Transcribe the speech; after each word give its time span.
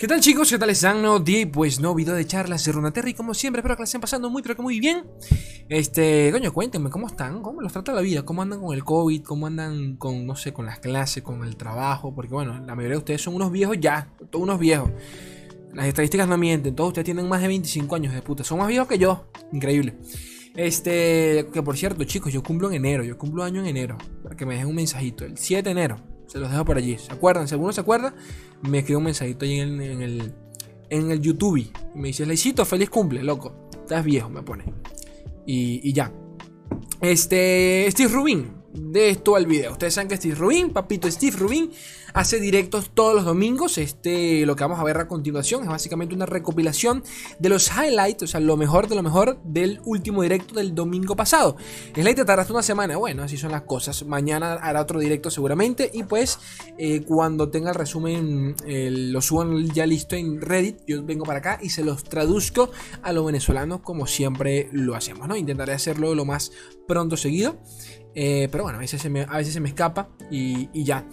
¿Qué 0.00 0.08
tal 0.08 0.20
chicos? 0.20 0.48
¿Qué 0.48 0.56
tal 0.56 0.70
están? 0.70 1.02
No 1.02 1.18
día 1.18 1.46
pues 1.52 1.78
no 1.78 1.94
video 1.94 2.14
de 2.14 2.26
charlas 2.26 2.64
de 2.64 2.72
Runaterra 2.72 3.10
y 3.10 3.12
como 3.12 3.34
siempre 3.34 3.60
espero 3.60 3.76
que 3.76 3.82
la 3.82 3.84
estén 3.84 4.00
pasando 4.00 4.30
muy 4.30 4.40
pero 4.40 4.56
que 4.56 4.62
muy 4.62 4.80
bien. 4.80 5.04
Este, 5.68 6.30
coño, 6.32 6.54
cuéntenme 6.54 6.88
cómo 6.88 7.06
están, 7.06 7.42
cómo 7.42 7.60
los 7.60 7.70
trata 7.70 7.92
la 7.92 8.00
vida, 8.00 8.22
cómo 8.22 8.40
andan 8.40 8.62
con 8.62 8.74
el 8.74 8.82
COVID, 8.82 9.22
cómo 9.22 9.46
andan 9.46 9.96
con, 9.96 10.26
no 10.26 10.36
sé, 10.36 10.54
con 10.54 10.64
las 10.64 10.78
clases, 10.78 11.22
con 11.22 11.44
el 11.44 11.54
trabajo, 11.56 12.14
porque 12.14 12.32
bueno, 12.32 12.58
la 12.64 12.74
mayoría 12.74 12.94
de 12.94 12.96
ustedes 12.96 13.20
son 13.20 13.34
unos 13.34 13.52
viejos 13.52 13.76
ya, 13.78 14.10
todos 14.30 14.42
unos 14.42 14.58
viejos. 14.58 14.90
Las 15.74 15.84
estadísticas 15.84 16.26
no 16.26 16.38
mienten, 16.38 16.74
todos 16.74 16.88
ustedes 16.88 17.04
tienen 17.04 17.28
más 17.28 17.42
de 17.42 17.48
25 17.48 17.94
años 17.94 18.14
de 18.14 18.22
puta, 18.22 18.42
son 18.42 18.56
más 18.56 18.68
viejos 18.68 18.88
que 18.88 18.96
yo, 18.96 19.30
increíble. 19.52 19.98
Este, 20.56 21.46
que 21.52 21.62
por 21.62 21.76
cierto, 21.76 22.02
chicos, 22.04 22.32
yo 22.32 22.42
cumplo 22.42 22.68
en 22.68 22.76
enero, 22.76 23.04
yo 23.04 23.18
cumplo 23.18 23.44
año 23.44 23.60
en 23.60 23.66
enero, 23.66 23.98
para 24.22 24.34
que 24.34 24.46
me 24.46 24.54
dejen 24.54 24.70
un 24.70 24.76
mensajito, 24.76 25.26
el 25.26 25.36
7 25.36 25.62
de 25.62 25.70
enero, 25.72 26.09
se 26.30 26.38
los 26.38 26.48
dejo 26.48 26.64
por 26.64 26.76
allí. 26.76 26.96
¿Se 26.96 27.12
acuerdan? 27.12 27.48
Si 27.48 27.54
alguno 27.54 27.72
se 27.72 27.80
acuerda, 27.80 28.14
me 28.62 28.78
escribe 28.78 28.98
un 28.98 29.04
mensajito 29.04 29.44
ahí 29.44 29.58
en, 29.58 29.80
el, 29.80 30.32
en 30.88 31.10
el 31.10 31.20
YouTube. 31.20 31.56
Y 31.56 31.72
me 31.96 32.08
dice, 32.08 32.24
Leicito, 32.24 32.64
feliz 32.64 32.88
cumple, 32.88 33.24
loco. 33.24 33.68
Estás 33.72 34.04
viejo, 34.04 34.30
me 34.30 34.42
pone. 34.42 34.64
Y, 35.44 35.80
y 35.88 35.92
ya. 35.92 36.12
Este, 37.00 37.86
Steve 37.90 38.12
Rubin, 38.12 38.52
de 38.72 39.10
esto 39.10 39.36
al 39.36 39.46
video. 39.46 39.72
Ustedes 39.72 39.94
saben 39.94 40.08
que 40.08 40.16
Steve 40.16 40.34
Rubin, 40.34 40.70
papito 40.70 41.10
Steve 41.10 41.36
Rubin, 41.36 41.70
hace 42.14 42.40
directos 42.40 42.90
todos 42.94 43.14
los 43.14 43.24
domingos. 43.24 43.78
Este, 43.78 44.44
lo 44.46 44.56
que 44.56 44.64
vamos 44.64 44.78
a 44.78 44.84
ver 44.84 44.98
a 44.98 45.08
continuación 45.08 45.62
es 45.62 45.68
básicamente 45.68 46.14
una 46.14 46.26
recopilación 46.26 47.02
de 47.38 47.48
los 47.48 47.70
highlights, 47.70 48.22
o 48.22 48.26
sea, 48.26 48.40
lo 48.40 48.56
mejor 48.56 48.88
de 48.88 48.94
lo 48.94 49.02
mejor 49.02 49.40
del 49.44 49.80
último 49.84 50.22
directo 50.22 50.54
del 50.54 50.74
domingo 50.74 51.16
pasado. 51.16 51.56
El 51.94 52.04
light 52.04 52.18
tarda 52.18 52.42
hasta 52.42 52.52
una 52.52 52.62
semana, 52.62 52.96
bueno, 52.96 53.22
así 53.22 53.36
son 53.36 53.52
las 53.52 53.62
cosas. 53.62 54.04
Mañana 54.04 54.54
hará 54.54 54.80
otro 54.80 55.00
directo 55.00 55.30
seguramente 55.30 55.90
y 55.92 56.04
pues 56.04 56.38
eh, 56.78 57.02
cuando 57.02 57.50
tenga 57.50 57.70
el 57.70 57.76
resumen 57.76 58.54
lo 58.66 59.20
suban 59.20 59.66
ya 59.68 59.86
listo 59.86 60.16
en 60.16 60.40
Reddit, 60.40 60.78
yo 60.86 61.02
vengo 61.04 61.24
para 61.24 61.38
acá 61.38 61.58
y 61.62 61.70
se 61.70 61.84
los 61.84 62.04
traduzco 62.04 62.70
a 63.02 63.12
los 63.12 63.24
venezolanos 63.26 63.80
como 63.80 64.06
siempre 64.06 64.68
lo 64.72 64.94
hacemos, 64.94 65.28
¿no? 65.28 65.36
Intentaré 65.36 65.72
hacerlo 65.72 66.14
lo 66.14 66.24
más 66.24 66.52
pronto 66.90 67.16
seguido. 67.16 67.56
Eh, 68.16 68.48
pero 68.50 68.64
bueno, 68.64 68.78
a 68.78 68.80
veces 68.80 69.00
se 69.00 69.08
me, 69.08 69.22
a 69.22 69.36
veces 69.36 69.54
se 69.54 69.60
me 69.60 69.68
escapa 69.68 70.08
y, 70.30 70.68
ya. 70.84 71.06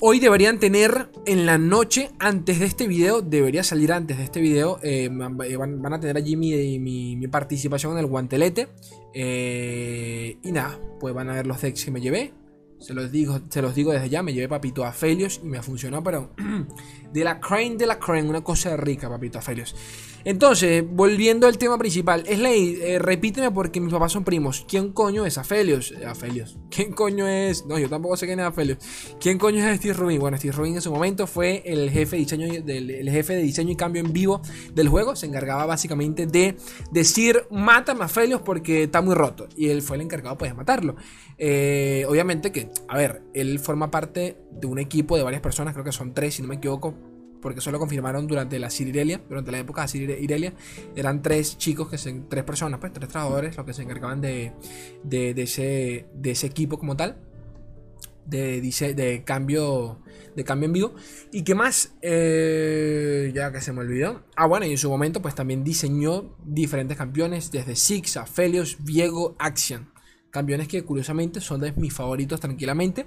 Hoy 0.00 0.18
deberían 0.18 0.58
tener 0.58 1.10
en 1.24 1.46
la 1.46 1.56
noche, 1.56 2.10
antes 2.18 2.58
de 2.58 2.66
este 2.66 2.88
video, 2.88 3.22
debería 3.22 3.62
salir 3.62 3.92
antes 3.92 4.18
de 4.18 4.24
este 4.24 4.40
video, 4.40 4.78
eh, 4.82 5.08
van, 5.08 5.92
a 5.92 6.00
tener 6.00 6.16
allí 6.16 6.36
mi, 6.36 6.78
mi, 6.80 7.28
participación 7.28 7.92
en 7.92 7.98
el 8.00 8.06
guantelete. 8.06 8.68
Eh, 9.14 10.36
y 10.42 10.52
nada, 10.52 10.78
pues 10.98 11.14
van 11.14 11.30
a 11.30 11.34
ver 11.34 11.46
los 11.46 11.62
decks 11.62 11.84
que 11.84 11.90
me 11.92 12.00
llevé. 12.00 12.34
Se 12.80 12.92
los 12.92 13.12
digo, 13.12 13.40
se 13.48 13.62
los 13.62 13.74
digo 13.74 13.92
desde 13.92 14.10
ya, 14.10 14.22
me 14.22 14.34
llevé 14.34 14.48
papito 14.48 14.84
a 14.84 14.92
Felios 14.92 15.40
y 15.42 15.46
me 15.46 15.62
funcionó, 15.62 16.02
pero 16.02 16.34
de 17.12 17.24
la 17.24 17.40
crane 17.40 17.76
de 17.76 17.86
la 17.86 17.98
crane, 17.98 18.28
una 18.28 18.42
cosa 18.42 18.76
rica, 18.76 19.08
papito 19.08 19.38
a 19.38 19.42
Felios. 19.42 19.74
Entonces, 20.24 20.82
volviendo 20.88 21.46
al 21.46 21.58
tema 21.58 21.76
principal, 21.76 22.24
Slay, 22.26 22.78
eh, 22.80 22.98
repíteme 22.98 23.50
porque 23.50 23.78
mis 23.78 23.92
papás 23.92 24.12
son 24.12 24.24
primos. 24.24 24.64
¿Quién 24.66 24.92
coño 24.92 25.26
es 25.26 25.36
Afelios? 25.36 25.92
Eh, 25.92 26.06
Afelios. 26.06 26.58
¿Quién 26.70 26.92
coño 26.92 27.28
es? 27.28 27.66
No, 27.66 27.78
yo 27.78 27.90
tampoco 27.90 28.16
sé 28.16 28.26
quién 28.26 28.40
es 28.40 28.46
Afelios. 28.46 28.78
¿Quién 29.20 29.38
coño 29.38 29.66
es 29.66 29.78
Steve 29.78 29.92
Rubin? 29.92 30.20
Bueno, 30.20 30.38
Steve 30.38 30.52
Rubin 30.52 30.76
en 30.76 30.80
su 30.80 30.90
momento 30.90 31.26
fue 31.26 31.62
el 31.66 31.90
jefe 31.90 32.16
de 32.16 32.22
diseño, 32.22 32.46
el 32.46 33.10
jefe 33.10 33.34
de 33.34 33.42
diseño 33.42 33.72
y 33.72 33.76
cambio 33.76 34.00
en 34.00 34.12
vivo 34.14 34.40
del 34.72 34.88
juego. 34.88 35.14
Se 35.14 35.26
encargaba 35.26 35.66
básicamente 35.66 36.26
de 36.26 36.56
decir, 36.90 37.46
mátame 37.50 38.02
a 38.02 38.06
Afelios 38.06 38.40
porque 38.40 38.84
está 38.84 39.02
muy 39.02 39.14
roto. 39.14 39.46
Y 39.56 39.68
él 39.68 39.82
fue 39.82 39.96
el 39.96 40.02
encargado 40.02 40.38
pues, 40.38 40.50
de 40.50 40.56
matarlo. 40.56 40.96
Eh, 41.36 42.06
obviamente 42.08 42.50
que, 42.50 42.70
a 42.88 42.96
ver, 42.96 43.22
él 43.34 43.58
forma 43.58 43.90
parte 43.90 44.38
de 44.52 44.66
un 44.66 44.78
equipo 44.78 45.18
de 45.18 45.22
varias 45.22 45.42
personas, 45.42 45.74
creo 45.74 45.84
que 45.84 45.92
son 45.92 46.14
tres, 46.14 46.34
si 46.34 46.42
no 46.42 46.48
me 46.48 46.54
equivoco 46.54 46.94
porque 47.44 47.58
eso 47.60 47.70
lo 47.70 47.78
confirmaron 47.78 48.26
durante 48.26 48.58
la 48.58 48.70
Cirirelia, 48.70 49.20
durante 49.28 49.52
la 49.52 49.58
época 49.58 49.82
de 49.82 49.88
Cirirelia, 49.88 50.54
eran 50.96 51.20
tres 51.20 51.58
chicos, 51.58 51.90
que 51.90 51.98
se, 51.98 52.10
tres 52.26 52.42
personas, 52.42 52.80
pues 52.80 52.90
tres 52.94 53.06
trabajadores, 53.10 53.54
los 53.54 53.66
que 53.66 53.74
se 53.74 53.82
encargaban 53.82 54.22
de, 54.22 54.52
de, 55.02 55.34
ese, 55.36 56.06
de 56.14 56.30
ese 56.30 56.46
equipo 56.46 56.78
como 56.78 56.96
tal, 56.96 57.18
de, 58.24 58.62
de, 58.62 59.24
cambio 59.26 60.00
de 60.34 60.42
cambio 60.42 60.68
en 60.68 60.72
vivo. 60.72 60.94
¿Y 61.32 61.42
qué 61.42 61.54
más? 61.54 61.92
Eh, 62.00 63.30
ya 63.34 63.52
que 63.52 63.60
se 63.60 63.74
me 63.74 63.80
olvidó. 63.80 64.24
Ah, 64.36 64.46
bueno, 64.46 64.64
y 64.64 64.70
en 64.70 64.78
su 64.78 64.88
momento 64.88 65.20
pues 65.20 65.34
también 65.34 65.62
diseñó 65.62 66.34
diferentes 66.46 66.96
campeones, 66.96 67.50
desde 67.50 67.76
Six, 67.76 68.16
a 68.16 68.24
Felios, 68.24 68.78
Viego, 68.82 69.36
Action. 69.38 69.92
Campeones 70.30 70.66
que 70.66 70.82
curiosamente 70.82 71.42
son 71.42 71.60
de 71.60 71.72
mis 71.72 71.92
favoritos 71.92 72.40
tranquilamente. 72.40 73.04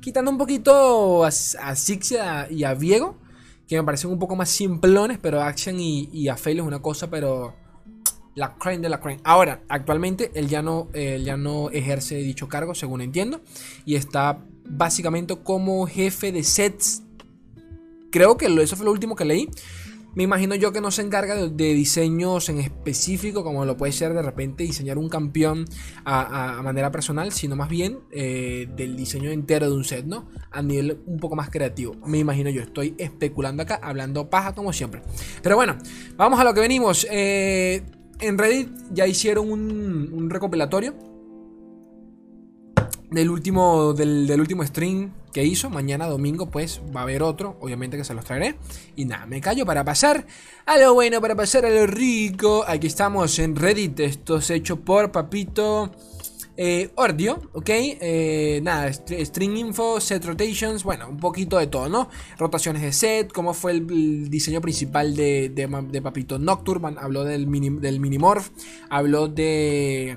Quitando 0.00 0.28
un 0.32 0.38
poquito 0.38 1.24
a, 1.24 1.28
a 1.28 2.46
y 2.50 2.64
a 2.64 2.74
Viego 2.74 3.24
que 3.66 3.76
me 3.76 3.84
parecen 3.84 4.10
un 4.10 4.18
poco 4.18 4.36
más 4.36 4.48
simplones, 4.48 5.18
pero 5.20 5.42
Action 5.42 5.78
y, 5.80 6.08
y 6.12 6.28
es 6.28 6.46
una 6.60 6.80
cosa, 6.80 7.10
pero 7.10 7.54
la 8.36 8.54
crane 8.54 8.78
de 8.78 8.88
la 8.88 9.00
crane. 9.00 9.20
Ahora, 9.24 9.62
actualmente 9.68 10.30
él 10.34 10.48
ya 10.48 10.62
no, 10.62 10.88
ya 11.24 11.36
no 11.36 11.70
ejerce 11.70 12.16
dicho 12.16 12.48
cargo, 12.48 12.74
según 12.74 13.00
entiendo, 13.00 13.40
y 13.84 13.96
está 13.96 14.38
básicamente 14.68 15.36
como 15.42 15.86
jefe 15.86 16.30
de 16.30 16.44
sets. 16.44 17.02
Creo 18.12 18.36
que 18.36 18.46
eso 18.46 18.76
fue 18.76 18.84
lo 18.84 18.92
último 18.92 19.16
que 19.16 19.24
leí. 19.24 19.50
Me 20.16 20.22
imagino 20.22 20.54
yo 20.54 20.72
que 20.72 20.80
no 20.80 20.90
se 20.90 21.02
encarga 21.02 21.34
de, 21.34 21.74
diseños 21.74 22.48
en 22.48 22.58
específico, 22.58 23.44
como 23.44 23.66
lo 23.66 23.76
puede 23.76 23.92
ser 23.92 24.14
de 24.14 24.22
repente 24.22 24.64
diseñar 24.64 24.96
un 24.96 25.10
campeón 25.10 25.66
a, 26.06 26.58
manera 26.64 26.90
personal, 26.90 27.32
sino 27.32 27.54
más 27.54 27.68
bien 27.68 27.98
eh, 28.10 28.66
del 28.74 28.96
diseño 28.96 29.30
entero 29.30 29.68
de 29.68 29.76
un 29.76 29.84
set, 29.84 30.06
¿no? 30.06 30.30
A 30.50 30.62
nivel 30.62 31.02
un 31.04 31.18
poco 31.18 31.36
más 31.36 31.50
creativo. 31.50 31.94
Me 32.06 32.16
imagino 32.16 32.48
yo, 32.48 32.62
estoy 32.62 32.94
especulando 32.96 33.62
acá, 33.62 33.78
hablando 33.82 34.30
paja 34.30 34.54
como 34.54 34.72
siempre. 34.72 35.02
Pero 35.42 35.56
bueno, 35.56 35.76
vamos 36.16 36.40
a 36.40 36.44
lo 36.44 36.54
que 36.54 36.60
venimos. 36.60 37.06
Eh, 37.10 37.82
en 38.18 38.38
Reddit 38.38 38.70
ya 38.92 39.06
hicieron 39.06 39.52
un 39.52 40.30
recopilatorio 40.30 40.94
del 43.10 43.30
último, 43.30 43.92
del, 43.92 44.40
último 44.40 44.64
stream 44.64 45.12
que 45.32 45.44
hizo. 45.44 45.70
Mañana 45.70 46.06
domingo, 46.06 46.50
pues 46.50 46.80
va 46.94 47.00
a 47.00 47.02
haber 47.04 47.22
otro. 47.22 47.56
Obviamente 47.60 47.96
que 47.96 48.04
se 48.04 48.14
los 48.14 48.24
traeré. 48.24 48.56
Y 48.96 49.04
nada, 49.04 49.26
me 49.26 49.40
callo 49.40 49.64
para 49.66 49.84
pasar 49.84 50.26
a 50.64 50.78
lo 50.78 50.94
bueno, 50.94 51.20
para 51.20 51.34
pasar 51.34 51.64
a 51.66 51.70
lo 51.70 51.86
rico. 51.86 52.64
Aquí 52.66 52.86
estamos 52.86 53.38
en 53.38 53.56
Reddit. 53.56 54.00
Esto 54.00 54.38
es 54.38 54.50
hecho 54.50 54.80
por 54.80 55.12
Papito. 55.12 55.90
Eh, 56.58 56.90
Ordio, 56.94 57.50
ok, 57.52 57.68
eh, 57.68 58.60
nada, 58.62 58.90
string 58.90 59.58
info, 59.58 60.00
set 60.00 60.24
rotations, 60.24 60.84
bueno, 60.84 61.06
un 61.06 61.18
poquito 61.18 61.58
de 61.58 61.66
todo, 61.66 61.90
¿no? 61.90 62.08
Rotaciones 62.38 62.80
de 62.80 62.94
set, 62.94 63.30
cómo 63.30 63.52
fue 63.52 63.72
el, 63.72 64.30
diseño 64.30 64.62
principal 64.62 65.14
de, 65.14 65.50
de, 65.50 66.00
Papito 66.00 66.38
Nocturne, 66.38 66.96
habló 66.98 67.24
del, 67.24 67.46
mini, 67.46 67.68
del 67.68 68.00
Minimorph, 68.00 68.48
habló 68.88 69.28
de 69.28 70.16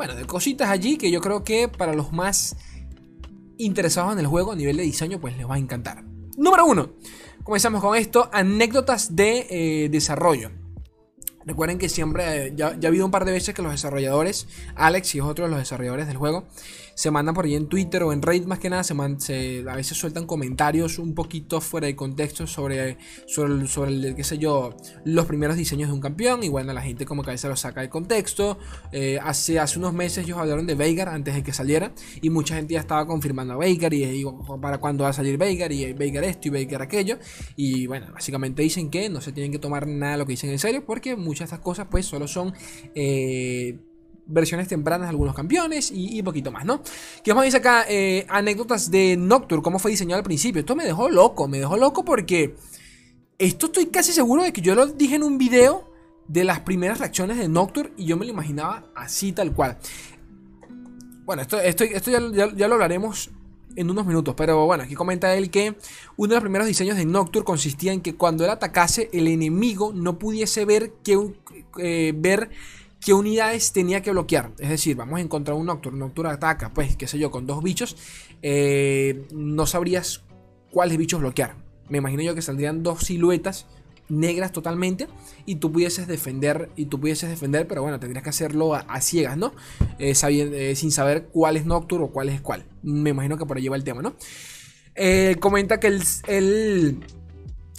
bueno, 0.00 0.14
de 0.14 0.24
cositas 0.24 0.70
allí 0.70 0.96
que 0.96 1.10
yo 1.10 1.20
creo 1.20 1.44
que 1.44 1.68
para 1.68 1.92
los 1.92 2.10
más 2.10 2.56
interesados 3.58 4.14
en 4.14 4.20
el 4.20 4.26
juego 4.26 4.52
a 4.52 4.56
nivel 4.56 4.78
de 4.78 4.82
diseño, 4.82 5.20
pues 5.20 5.36
les 5.36 5.46
va 5.46 5.56
a 5.56 5.58
encantar. 5.58 6.02
Número 6.38 6.64
uno, 6.64 6.92
comenzamos 7.44 7.82
con 7.82 7.94
esto, 7.94 8.30
anécdotas 8.32 9.14
de 9.14 9.46
eh, 9.50 9.88
desarrollo. 9.90 10.52
Recuerden 11.44 11.76
que 11.76 11.90
siempre, 11.90 12.46
eh, 12.46 12.52
ya, 12.56 12.78
ya, 12.80 12.86
ha 12.86 12.88
habido 12.88 13.04
un 13.04 13.10
par 13.10 13.26
de 13.26 13.32
veces 13.32 13.54
que 13.54 13.60
los 13.60 13.72
desarrolladores, 13.72 14.48
Alex 14.74 15.16
y 15.16 15.18
es 15.18 15.24
otro 15.24 15.44
de 15.44 15.50
los 15.50 15.58
desarrolladores 15.58 16.06
del 16.06 16.16
juego, 16.16 16.46
se 17.00 17.10
mandan 17.10 17.34
por 17.34 17.46
ahí 17.46 17.54
en 17.54 17.66
Twitter 17.66 18.02
o 18.02 18.12
en 18.12 18.20
Reddit 18.20 18.44
más 18.44 18.58
que 18.58 18.68
nada, 18.68 18.84
se, 18.84 19.64
a 19.66 19.74
veces 19.74 19.96
sueltan 19.96 20.26
comentarios 20.26 20.98
un 20.98 21.14
poquito 21.14 21.62
fuera 21.62 21.86
de 21.86 21.96
contexto 21.96 22.46
sobre, 22.46 22.98
sobre, 23.26 23.66
sobre 23.68 24.14
qué 24.14 24.22
sé 24.22 24.36
yo, 24.36 24.76
los 25.06 25.24
primeros 25.24 25.56
diseños 25.56 25.88
de 25.88 25.94
un 25.94 26.00
campeón. 26.02 26.44
Y 26.44 26.50
bueno, 26.50 26.74
la 26.74 26.82
gente 26.82 27.06
como 27.06 27.22
que 27.22 27.30
a 27.30 27.32
veces 27.32 27.48
lo 27.48 27.56
saca 27.56 27.80
de 27.80 27.88
contexto. 27.88 28.58
Eh, 28.92 29.18
hace, 29.22 29.58
hace 29.58 29.78
unos 29.78 29.94
meses 29.94 30.26
ellos 30.26 30.36
hablaron 30.36 30.66
de 30.66 30.74
Veigar 30.74 31.08
antes 31.08 31.34
de 31.34 31.42
que 31.42 31.54
saliera 31.54 31.94
y 32.20 32.28
mucha 32.28 32.56
gente 32.56 32.74
ya 32.74 32.80
estaba 32.80 33.06
confirmando 33.06 33.54
a 33.54 33.56
Veigar 33.56 33.94
y 33.94 34.04
digo, 34.04 34.60
¿para 34.60 34.76
cuándo 34.76 35.04
va 35.04 35.10
a 35.10 35.14
salir 35.14 35.38
Veigar? 35.38 35.72
Y 35.72 35.94
Veigar 35.94 36.24
esto 36.24 36.48
y 36.48 36.50
Veigar 36.50 36.82
aquello. 36.82 37.18
Y 37.56 37.86
bueno, 37.86 38.08
básicamente 38.12 38.60
dicen 38.60 38.90
que 38.90 39.08
no 39.08 39.22
se 39.22 39.32
tienen 39.32 39.52
que 39.52 39.58
tomar 39.58 39.86
nada 39.86 40.12
de 40.12 40.18
lo 40.18 40.26
que 40.26 40.32
dicen 40.32 40.50
en 40.50 40.58
serio 40.58 40.84
porque 40.84 41.16
muchas 41.16 41.48
de 41.48 41.54
estas 41.54 41.60
cosas 41.60 41.86
pues 41.90 42.04
solo 42.04 42.28
son... 42.28 42.52
Eh, 42.94 43.78
versiones 44.26 44.68
tempranas 44.68 45.06
de 45.06 45.10
algunos 45.10 45.34
campeones 45.34 45.90
y, 45.92 46.22
poquito 46.22 46.52
más, 46.52 46.64
¿no? 46.64 46.82
Que 47.24 47.32
a 47.32 47.34
decir 47.34 47.60
acá 47.60 47.84
eh, 47.88 48.26
anécdotas 48.28 48.90
de 48.90 49.16
Nocturne, 49.16 49.62
cómo 49.62 49.78
fue 49.78 49.90
diseñado 49.90 50.18
al 50.18 50.24
principio. 50.24 50.60
Esto 50.60 50.76
me 50.76 50.84
dejó 50.84 51.08
loco, 51.08 51.48
me 51.48 51.58
dejó 51.58 51.76
loco 51.76 52.04
porque 52.04 52.54
esto 53.38 53.66
estoy 53.66 53.86
casi 53.86 54.12
seguro 54.12 54.42
de 54.42 54.52
que 54.52 54.60
yo 54.60 54.74
lo 54.74 54.86
dije 54.86 55.16
en 55.16 55.22
un 55.22 55.38
video 55.38 55.90
de 56.28 56.44
las 56.44 56.60
primeras 56.60 56.98
reacciones 57.00 57.38
de 57.38 57.48
Nocturne 57.48 57.92
y 57.96 58.04
yo 58.04 58.16
me 58.16 58.24
lo 58.24 58.30
imaginaba 58.30 58.84
así 58.94 59.32
tal 59.32 59.52
cual. 59.52 59.78
Bueno, 61.24 61.42
esto, 61.42 61.58
esto, 61.58 61.84
esto 61.84 62.10
ya, 62.10 62.52
ya, 62.54 62.68
lo 62.68 62.74
hablaremos 62.74 63.30
en 63.76 63.90
unos 63.90 64.06
minutos, 64.06 64.34
pero 64.36 64.66
bueno, 64.66 64.84
aquí 64.84 64.94
comenta 64.94 65.34
él 65.34 65.50
que 65.50 65.76
uno 66.16 66.28
de 66.28 66.34
los 66.34 66.42
primeros 66.42 66.66
diseños 66.66 66.96
de 66.96 67.04
Nocturne 67.04 67.44
consistía 67.44 67.92
en 67.92 68.00
que 68.00 68.14
cuando 68.14 68.44
él 68.44 68.50
atacase 68.50 69.08
el 69.12 69.26
enemigo 69.26 69.92
no 69.94 70.18
pudiese 70.18 70.64
ver 70.64 70.92
que 71.02 71.18
eh, 71.78 72.12
ver 72.14 72.50
qué 73.00 73.14
unidades 73.14 73.72
tenía 73.72 74.02
que 74.02 74.10
bloquear. 74.10 74.52
Es 74.58 74.68
decir, 74.68 74.96
vamos 74.96 75.18
a 75.18 75.22
encontrar 75.22 75.56
un 75.56 75.66
Nocturne, 75.66 75.98
Nocturne 75.98 76.32
ataca, 76.32 76.72
pues, 76.72 76.96
qué 76.96 77.06
sé 77.06 77.18
yo, 77.18 77.30
con 77.30 77.46
dos 77.46 77.62
bichos, 77.62 77.96
eh, 78.42 79.26
no 79.32 79.66
sabrías 79.66 80.22
cuáles 80.70 80.98
bichos 80.98 81.20
bloquear. 81.20 81.56
Me 81.88 81.98
imagino 81.98 82.22
yo 82.22 82.34
que 82.34 82.42
saldrían 82.42 82.82
dos 82.82 83.00
siluetas 83.00 83.66
negras 84.08 84.50
totalmente 84.50 85.06
y 85.46 85.56
tú 85.56 85.70
pudieses 85.70 86.08
defender 86.08 86.68
y 86.74 86.86
tú 86.86 86.98
pudieses 86.98 87.30
defender 87.30 87.68
pero 87.68 87.82
bueno 87.82 88.00
tendrías 88.00 88.24
que 88.24 88.30
hacerlo 88.30 88.74
a, 88.74 89.00
ciegas 89.00 89.36
no 89.36 89.52
eh, 90.00 90.14
eh, 90.20 90.74
sin 90.74 90.90
saber 90.90 91.28
cuál 91.32 91.56
es 91.56 91.64
Nocturne 91.64 92.06
o 92.06 92.08
cuál 92.08 92.28
es 92.28 92.40
cuál 92.40 92.64
me 92.82 93.10
imagino 93.10 93.38
que 93.38 93.46
por 93.46 93.56
ahí 93.56 93.68
va 93.68 93.76
el 93.76 93.84
tema 93.84 94.02
no 94.02 94.16
comenta 95.38 95.78
que 95.78 95.96
el, 96.26 97.04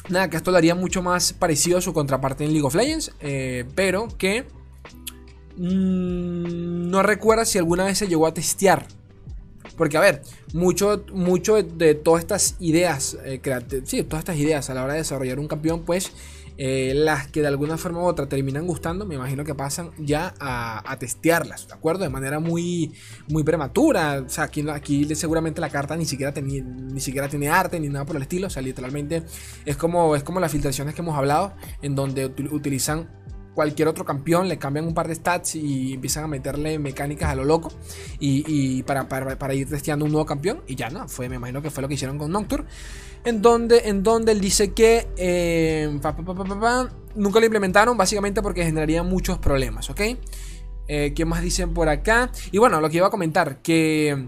nada 0.07 0.29
que 0.29 0.37
esto 0.37 0.51
lo 0.51 0.57
haría 0.57 0.73
mucho 0.73 1.01
más 1.01 1.33
parecido 1.33 1.79
a 1.79 1.81
su 1.81 1.91
contraparte 1.91 2.45
en 2.45 2.53
League 2.53 2.65
of 2.65 2.75
Legends 2.75 3.11
pero 3.75 4.07
que 4.17 4.45
mm, 5.61 6.89
no 6.89 7.03
recuerda 7.03 7.45
si 7.45 7.57
alguna 7.57 7.85
vez 7.85 7.97
se 7.97 8.07
llegó 8.07 8.27
a 8.27 8.33
testear 8.33 8.85
porque, 9.77 9.97
a 9.97 10.01
ver, 10.01 10.21
mucho, 10.53 11.05
mucho 11.13 11.61
de 11.61 11.95
todas 11.95 12.21
estas 12.21 12.55
ideas, 12.59 13.17
eh, 13.23 13.41
sí, 13.83 14.03
todas 14.03 14.19
estas 14.19 14.37
ideas 14.37 14.69
a 14.69 14.73
la 14.73 14.83
hora 14.83 14.93
de 14.93 14.99
desarrollar 14.99 15.39
un 15.39 15.47
campeón, 15.47 15.83
pues 15.85 16.11
eh, 16.57 16.93
las 16.95 17.27
que 17.27 17.41
de 17.41 17.47
alguna 17.47 17.77
forma 17.77 17.99
u 18.01 18.05
otra 18.05 18.27
terminan 18.27 18.67
gustando, 18.67 19.05
me 19.05 19.15
imagino 19.15 19.43
que 19.43 19.55
pasan 19.55 19.89
ya 19.97 20.35
a, 20.39 20.95
testearlas, 20.99 21.67
¿de 21.67 21.73
acuerdo? 21.73 22.03
De 22.03 22.09
manera 22.09 22.39
muy, 22.39 22.93
muy 23.27 23.43
prematura. 23.43 24.23
O 24.25 24.29
sea, 24.29 24.43
aquí, 24.43 24.63
aquí 24.69 25.15
seguramente 25.15 25.61
la 25.61 25.69
carta 25.69 25.95
ni 25.95 26.05
siquiera, 26.05 26.31
ni 26.39 26.99
siquiera 26.99 27.27
tiene 27.27 27.49
arte 27.49 27.79
ni 27.79 27.89
nada 27.89 28.05
por 28.05 28.15
el 28.17 28.21
estilo. 28.21 28.47
O 28.47 28.49
sea, 28.51 28.61
literalmente 28.61 29.23
es 29.65 29.77
como, 29.77 30.15
es 30.15 30.23
como 30.23 30.39
las 30.39 30.51
filtraciones 30.51 30.93
que 30.93 31.01
hemos 31.01 31.17
hablado, 31.17 31.53
en 31.81 31.95
donde 31.95 32.27
utilizan 32.27 33.09
cualquier 33.53 33.87
otro 33.87 34.05
campeón, 34.05 34.47
le 34.47 34.57
cambian 34.57 34.85
un 34.85 34.93
par 34.93 35.07
de 35.07 35.15
stats 35.15 35.55
y 35.55 35.93
empiezan 35.93 36.23
a 36.23 36.27
meterle 36.27 36.79
mecánicas 36.79 37.29
a 37.29 37.35
lo 37.35 37.43
loco 37.43 37.71
y, 38.19 38.83
para, 38.83 39.07
para, 39.07 39.53
ir 39.53 39.69
testeando 39.69 40.05
un 40.05 40.11
nuevo 40.11 40.25
campeón 40.25 40.61
y 40.67 40.75
ya 40.75 40.89
no, 40.89 41.07
fue, 41.07 41.27
me 41.29 41.35
imagino 41.35 41.61
que 41.61 41.69
fue 41.69 41.81
lo 41.81 41.87
que 41.87 41.95
hicieron 41.95 42.17
con 42.17 42.31
Nocturne 42.31 42.65
en 43.23 43.41
donde, 43.41 43.89
en 43.89 44.03
donde 44.03 44.31
él 44.31 44.41
dice 44.41 44.73
que 44.73 45.07
eh, 45.17 45.89
nunca 47.15 47.39
lo 47.39 47.45
implementaron 47.45 47.97
básicamente 47.97 48.41
porque 48.41 48.63
generaría 48.63 49.03
muchos 49.03 49.37
problemas, 49.37 49.89
¿ok? 49.89 50.01
Eh, 50.87 51.13
¿Qué 51.15 51.25
más 51.25 51.41
dicen 51.41 51.73
por 51.73 51.87
acá? 51.89 52.31
Y 52.51 52.57
bueno, 52.57 52.81
lo 52.81 52.89
que 52.89 52.97
iba 52.97 53.07
a 53.07 53.11
comentar, 53.11 53.61
que... 53.61 54.27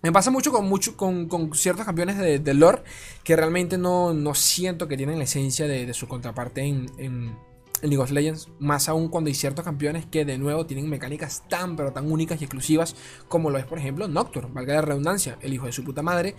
Me 0.00 0.12
pasa 0.12 0.30
mucho 0.30 0.52
con, 0.52 0.64
mucho, 0.68 0.96
con, 0.96 1.28
ciertos 1.54 1.84
campeones 1.84 2.16
de, 2.16 2.54
lore 2.54 2.84
que 3.24 3.34
realmente 3.34 3.78
no, 3.78 4.14
no, 4.14 4.32
siento 4.32 4.86
que 4.86 4.96
tienen 4.96 5.18
la 5.18 5.24
esencia 5.24 5.66
de, 5.66 5.92
su 5.92 6.06
contraparte 6.06 6.62
en 6.62 6.86
League 7.82 7.98
of 7.98 8.10
Legends, 8.10 8.48
más 8.58 8.88
aún 8.88 9.08
cuando 9.08 9.28
hay 9.28 9.34
ciertos 9.34 9.64
campeones 9.64 10.06
que 10.06 10.24
de 10.24 10.38
nuevo 10.38 10.66
tienen 10.66 10.88
mecánicas 10.88 11.44
tan 11.48 11.76
pero 11.76 11.92
tan 11.92 12.10
únicas 12.10 12.40
y 12.40 12.44
exclusivas 12.44 12.96
como 13.28 13.50
lo 13.50 13.58
es 13.58 13.64
por 13.64 13.78
ejemplo 13.78 14.08
Nocturne, 14.08 14.50
valga 14.52 14.74
la 14.74 14.82
redundancia, 14.82 15.38
el 15.40 15.54
hijo 15.54 15.66
de 15.66 15.72
su 15.72 15.84
puta 15.84 16.02
madre, 16.02 16.34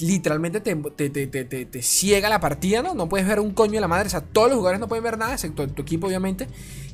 literalmente 0.00 0.60
te, 0.60 0.74
te, 0.74 1.82
ciega 1.82 2.28
la 2.28 2.40
partida, 2.40 2.82
¿no? 2.82 2.94
No 2.94 3.08
puedes 3.08 3.26
ver 3.26 3.40
un 3.40 3.52
coño 3.52 3.72
de 3.72 3.80
la 3.80 3.88
madre, 3.88 4.06
o 4.06 4.10
sea, 4.10 4.22
todos 4.22 4.48
los 4.48 4.56
jugadores 4.56 4.80
no 4.80 4.88
pueden 4.88 5.04
ver 5.04 5.18
nada, 5.18 5.34
excepto 5.34 5.66
tu 5.68 5.82
equipo 5.82 6.06
obviamente, 6.06 6.48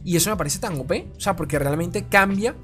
y 0.04 0.16
eso 0.16 0.30
me 0.30 0.36
parece 0.36 0.58
tan 0.58 0.78
OP, 0.78 0.90
o 1.16 1.20
sea, 1.20 1.36
porque 1.36 1.58
realmente 1.58 2.06
cambia 2.08 2.56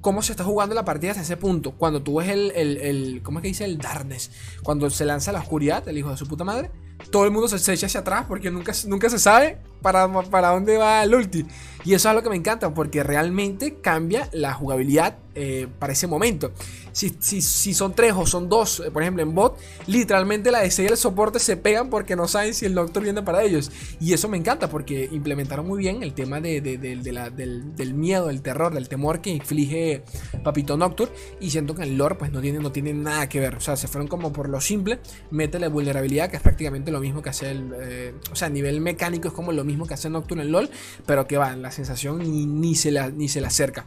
cómo 0.00 0.22
se 0.22 0.32
está 0.32 0.44
jugando 0.44 0.74
la 0.74 0.84
partida 0.84 1.10
hasta 1.10 1.22
ese 1.22 1.36
punto. 1.36 1.72
Cuando 1.72 2.02
tú 2.02 2.16
ves 2.18 2.28
el, 2.28 2.52
el, 2.54 2.76
el 2.78 3.22
¿cómo 3.22 3.38
es 3.38 3.42
que 3.42 3.48
dice? 3.48 3.64
El 3.64 3.78
Darkness, 3.78 4.30
cuando 4.62 4.88
se 4.88 5.04
lanza 5.04 5.32
la 5.32 5.40
oscuridad, 5.40 5.86
el 5.88 5.98
hijo 5.98 6.10
de 6.10 6.16
su 6.16 6.26
puta 6.26 6.44
madre, 6.44 6.70
todo 7.10 7.24
el 7.24 7.30
mundo 7.30 7.48
se 7.48 7.72
echa 7.72 7.86
hacia 7.86 8.00
atrás 8.00 8.24
porque 8.28 8.50
nunca, 8.50 8.72
nunca 8.86 9.08
se 9.08 9.18
sabe 9.18 9.58
para, 9.82 10.08
para 10.24 10.48
dónde 10.48 10.76
va 10.78 11.02
el 11.02 11.14
ulti. 11.14 11.46
Y 11.84 11.94
eso 11.94 12.08
es 12.08 12.14
lo 12.16 12.22
que 12.22 12.30
me 12.30 12.36
encanta 12.36 12.74
porque 12.74 13.04
realmente 13.04 13.76
cambia 13.80 14.28
la 14.32 14.52
jugabilidad 14.52 15.18
eh, 15.36 15.68
para 15.78 15.92
ese 15.92 16.08
momento. 16.08 16.50
Si, 16.92 17.10
si, 17.20 17.74
son 17.74 17.94
tres 17.94 18.14
o 18.16 18.26
son 18.26 18.48
dos, 18.48 18.80
eh, 18.80 18.90
por 18.90 19.02
ejemplo 19.02 19.22
en 19.22 19.34
bot, 19.34 19.58
literalmente 19.86 20.50
la 20.50 20.60
DC 20.60 20.82
y 20.82 20.86
el 20.86 20.96
soporte 20.96 21.38
se 21.38 21.58
pegan 21.58 21.90
porque 21.90 22.16
no 22.16 22.26
saben 22.26 22.54
si 22.54 22.64
el 22.64 22.74
doctor 22.74 23.02
viene 23.02 23.22
para 23.22 23.42
ellos. 23.42 23.70
Y 24.00 24.14
eso 24.14 24.28
me 24.28 24.38
encanta 24.38 24.70
porque 24.70 25.08
implementaron 25.12 25.66
muy 25.66 25.78
bien 25.78 26.02
el 26.02 26.14
tema 26.14 26.40
de, 26.40 26.60
del, 26.62 27.94
miedo, 27.94 28.28
del 28.28 28.40
terror, 28.40 28.72
del 28.72 28.88
temor 28.88 29.20
que 29.20 29.30
inflige 29.30 30.02
Papito 30.42 30.76
Nocturne. 30.76 31.14
Y 31.38 31.50
siento 31.50 31.74
que 31.74 31.82
el 31.82 31.98
lore 31.98 32.14
pues 32.14 32.32
no 32.32 32.40
tiene, 32.40 32.58
no 32.58 32.72
tiene 32.72 32.94
nada 32.94 33.28
que 33.28 33.38
ver. 33.40 33.56
O 33.56 33.60
sea, 33.60 33.76
se 33.76 33.88
fueron 33.88 34.08
como 34.08 34.32
por 34.32 34.48
lo 34.48 34.60
simple. 34.60 34.98
Mete 35.30 35.60
la 35.60 35.68
vulnerabilidad, 35.68 36.30
que 36.30 36.36
es 36.36 36.42
prácticamente 36.42 36.85
lo 36.90 37.00
mismo 37.00 37.22
que 37.22 37.30
hace 37.30 37.50
el... 37.50 37.72
Eh, 37.80 38.14
o 38.30 38.36
sea, 38.36 38.48
a 38.48 38.50
nivel 38.50 38.80
mecánico 38.80 39.28
es 39.28 39.34
como 39.34 39.52
lo 39.52 39.64
mismo 39.64 39.86
que 39.86 39.94
hace 39.94 40.10
Nocturne 40.10 40.44
en 40.44 40.52
LOL. 40.52 40.70
Pero 41.06 41.26
que 41.26 41.36
va, 41.36 41.54
la 41.56 41.70
sensación 41.70 42.18
ni, 42.18 42.74
se, 42.74 42.90
la, 42.90 43.10
ni 43.10 43.28
se 43.28 43.40
le 43.40 43.46
acerca. 43.46 43.86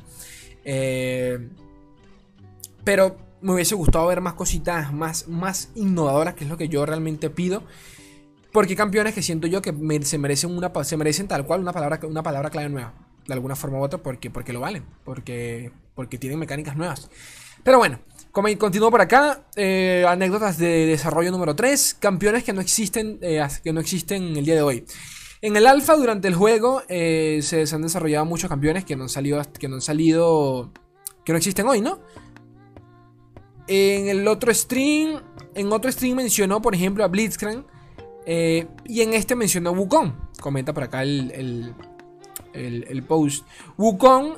Eh, 0.66 1.50
pero 2.84 3.18
me 3.42 3.54
hubiese 3.54 3.76
gustado 3.76 4.08
ver 4.08 4.22
más 4.22 4.34
cositas 4.34 4.94
más, 4.94 5.28
más 5.28 5.70
innovadoras, 5.76 6.34
que 6.34 6.44
es 6.44 6.50
lo 6.50 6.58
que 6.58 6.70
yo 6.70 6.86
realmente 6.86 7.30
pido. 7.30 7.64
Porque 8.52 8.76
campeones 8.76 9.14
que 9.14 9.22
siento 9.22 9.48
yo 9.48 9.62
que 9.62 9.74
se 10.04 10.18
merecen 10.18 10.56
una 10.56 10.72
se 10.84 10.98
merecen 10.98 11.28
tal 11.28 11.46
cual 11.46 11.62
una 11.62 11.72
palabra 11.72 12.00
una 12.04 12.24
palabra 12.24 12.50
clave 12.50 12.70
nueva, 12.70 12.94
de 13.28 13.34
alguna 13.34 13.56
forma 13.56 13.78
u 13.78 13.84
otra, 13.84 14.00
porque, 14.00 14.32
porque 14.32 14.54
lo 14.54 14.60
valen, 14.60 14.86
porque, 15.04 15.72
porque 15.94 16.18
tienen 16.18 16.40
mecánicas 16.40 16.76
nuevas. 16.76 17.10
Pero 17.64 17.78
bueno, 17.78 18.00
continúo 18.32 18.92
por 18.92 19.02
acá, 19.02 19.44
eh, 19.56 20.06
anécdotas 20.08 20.58
de 20.58 20.86
desarrollo 20.86 21.32
número 21.32 21.56
3, 21.56 21.98
campeones 22.00 22.44
que 22.44 22.54
no 22.54 22.62
existen 22.62 23.20
eh, 23.22 23.46
que 23.64 23.74
no 23.74 23.80
existen 23.80 24.38
el 24.38 24.46
día 24.46 24.56
de 24.56 24.62
hoy. 24.62 24.86
En 25.42 25.56
el 25.56 25.68
alfa, 25.68 25.96
durante 25.96 26.28
el 26.28 26.36
juego, 26.36 26.82
eh, 26.90 27.40
se, 27.44 27.64
han 27.74 27.82
desarrollado 27.82 28.26
muchos 28.26 28.50
campeones 28.50 28.84
que 28.84 28.98
no 28.98 29.04
han 29.04 29.10
salido, 29.10 29.42
que 29.58 29.70
no 29.70 29.76
han 29.76 29.82
salido, 29.82 30.72
que 31.24 31.32
no 31.32 31.38
existen 31.38 31.66
hoy, 31.66 31.80
¿no? 31.80 32.00
En 33.68 34.10
el 34.10 34.28
otro 34.28 34.54
stream, 34.54 35.22
en 35.56 35.72
otro 35.72 35.90
stream 35.92 36.18
mencionó, 36.18 36.62
por 36.62 36.76
ejemplo, 36.76 37.06
a 37.06 37.08
Blitzcrank. 37.08 37.66
Eh, 38.26 38.68
y 38.86 39.02
en 39.02 39.14
este 39.14 39.36
mencionó 39.36 39.70
a 39.70 39.74
Wukong. 39.74 40.12
Comenta 40.42 40.74
por 40.74 40.84
acá 40.84 41.04
el, 41.04 41.74
el, 42.54 43.04
post. 43.04 43.46
Wukong 43.78 44.34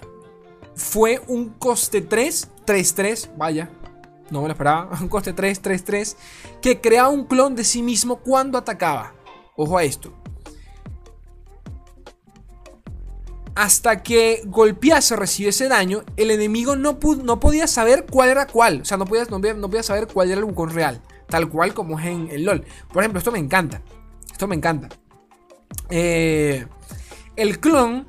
fue 0.76 1.20
un 1.28 1.50
coste 1.50 2.02
3, 2.02 2.50
3-3, 2.66 3.36
vaya, 3.38 3.70
no 4.32 4.42
me 4.42 4.48
lo 4.48 4.54
esperaba, 4.54 4.98
un 5.02 5.08
coste 5.08 5.34
3, 5.34 5.62
3-3, 5.62 6.16
que 6.62 6.82
creaba 6.82 7.10
un 7.10 7.26
clon 7.26 7.56
de 7.56 7.64
sí 7.64 7.84
mismo 7.84 8.18
cuando 8.18 8.58
atacaba. 8.58 9.14
Ojo 9.56 9.78
a 9.78 9.84
esto. 9.84 10.14
hasta 13.56 14.02
que 14.02 14.44
golpease 14.46 15.14
o 15.14 15.18
recibiese 15.18 15.68
daño, 15.68 16.04
el 16.16 16.32
enemigo 16.32 16.76
no, 16.76 16.98
no, 17.24 17.40
podía 17.40 17.68
saber 17.68 18.06
cuál 18.10 18.30
era 18.30 18.48
cuál. 18.48 18.82
O 18.82 18.86
sea, 18.86 18.98
no 18.98 19.06
podía, 19.06 19.26
no, 19.26 19.40
podía, 19.40 19.84
saber 19.84 20.08
cuál 20.08 20.32
era 20.32 20.40
el 20.40 20.46
Wukong 20.46 20.72
real. 20.72 21.02
Tal 21.28 21.50
cual 21.50 21.74
como 21.74 22.00
es 22.00 22.06
en 22.08 22.30
el 22.30 22.44
LOL. 22.44 22.64
Por 22.92 23.04
ejemplo, 23.04 23.20
esto 23.20 23.32
me 23.32 23.40
encanta. 23.40 23.82
Esto 24.32 24.48
me 24.48 24.56
encanta. 24.56 24.90
Eh, 25.90 26.66
el 27.36 27.60
clon 27.60 28.08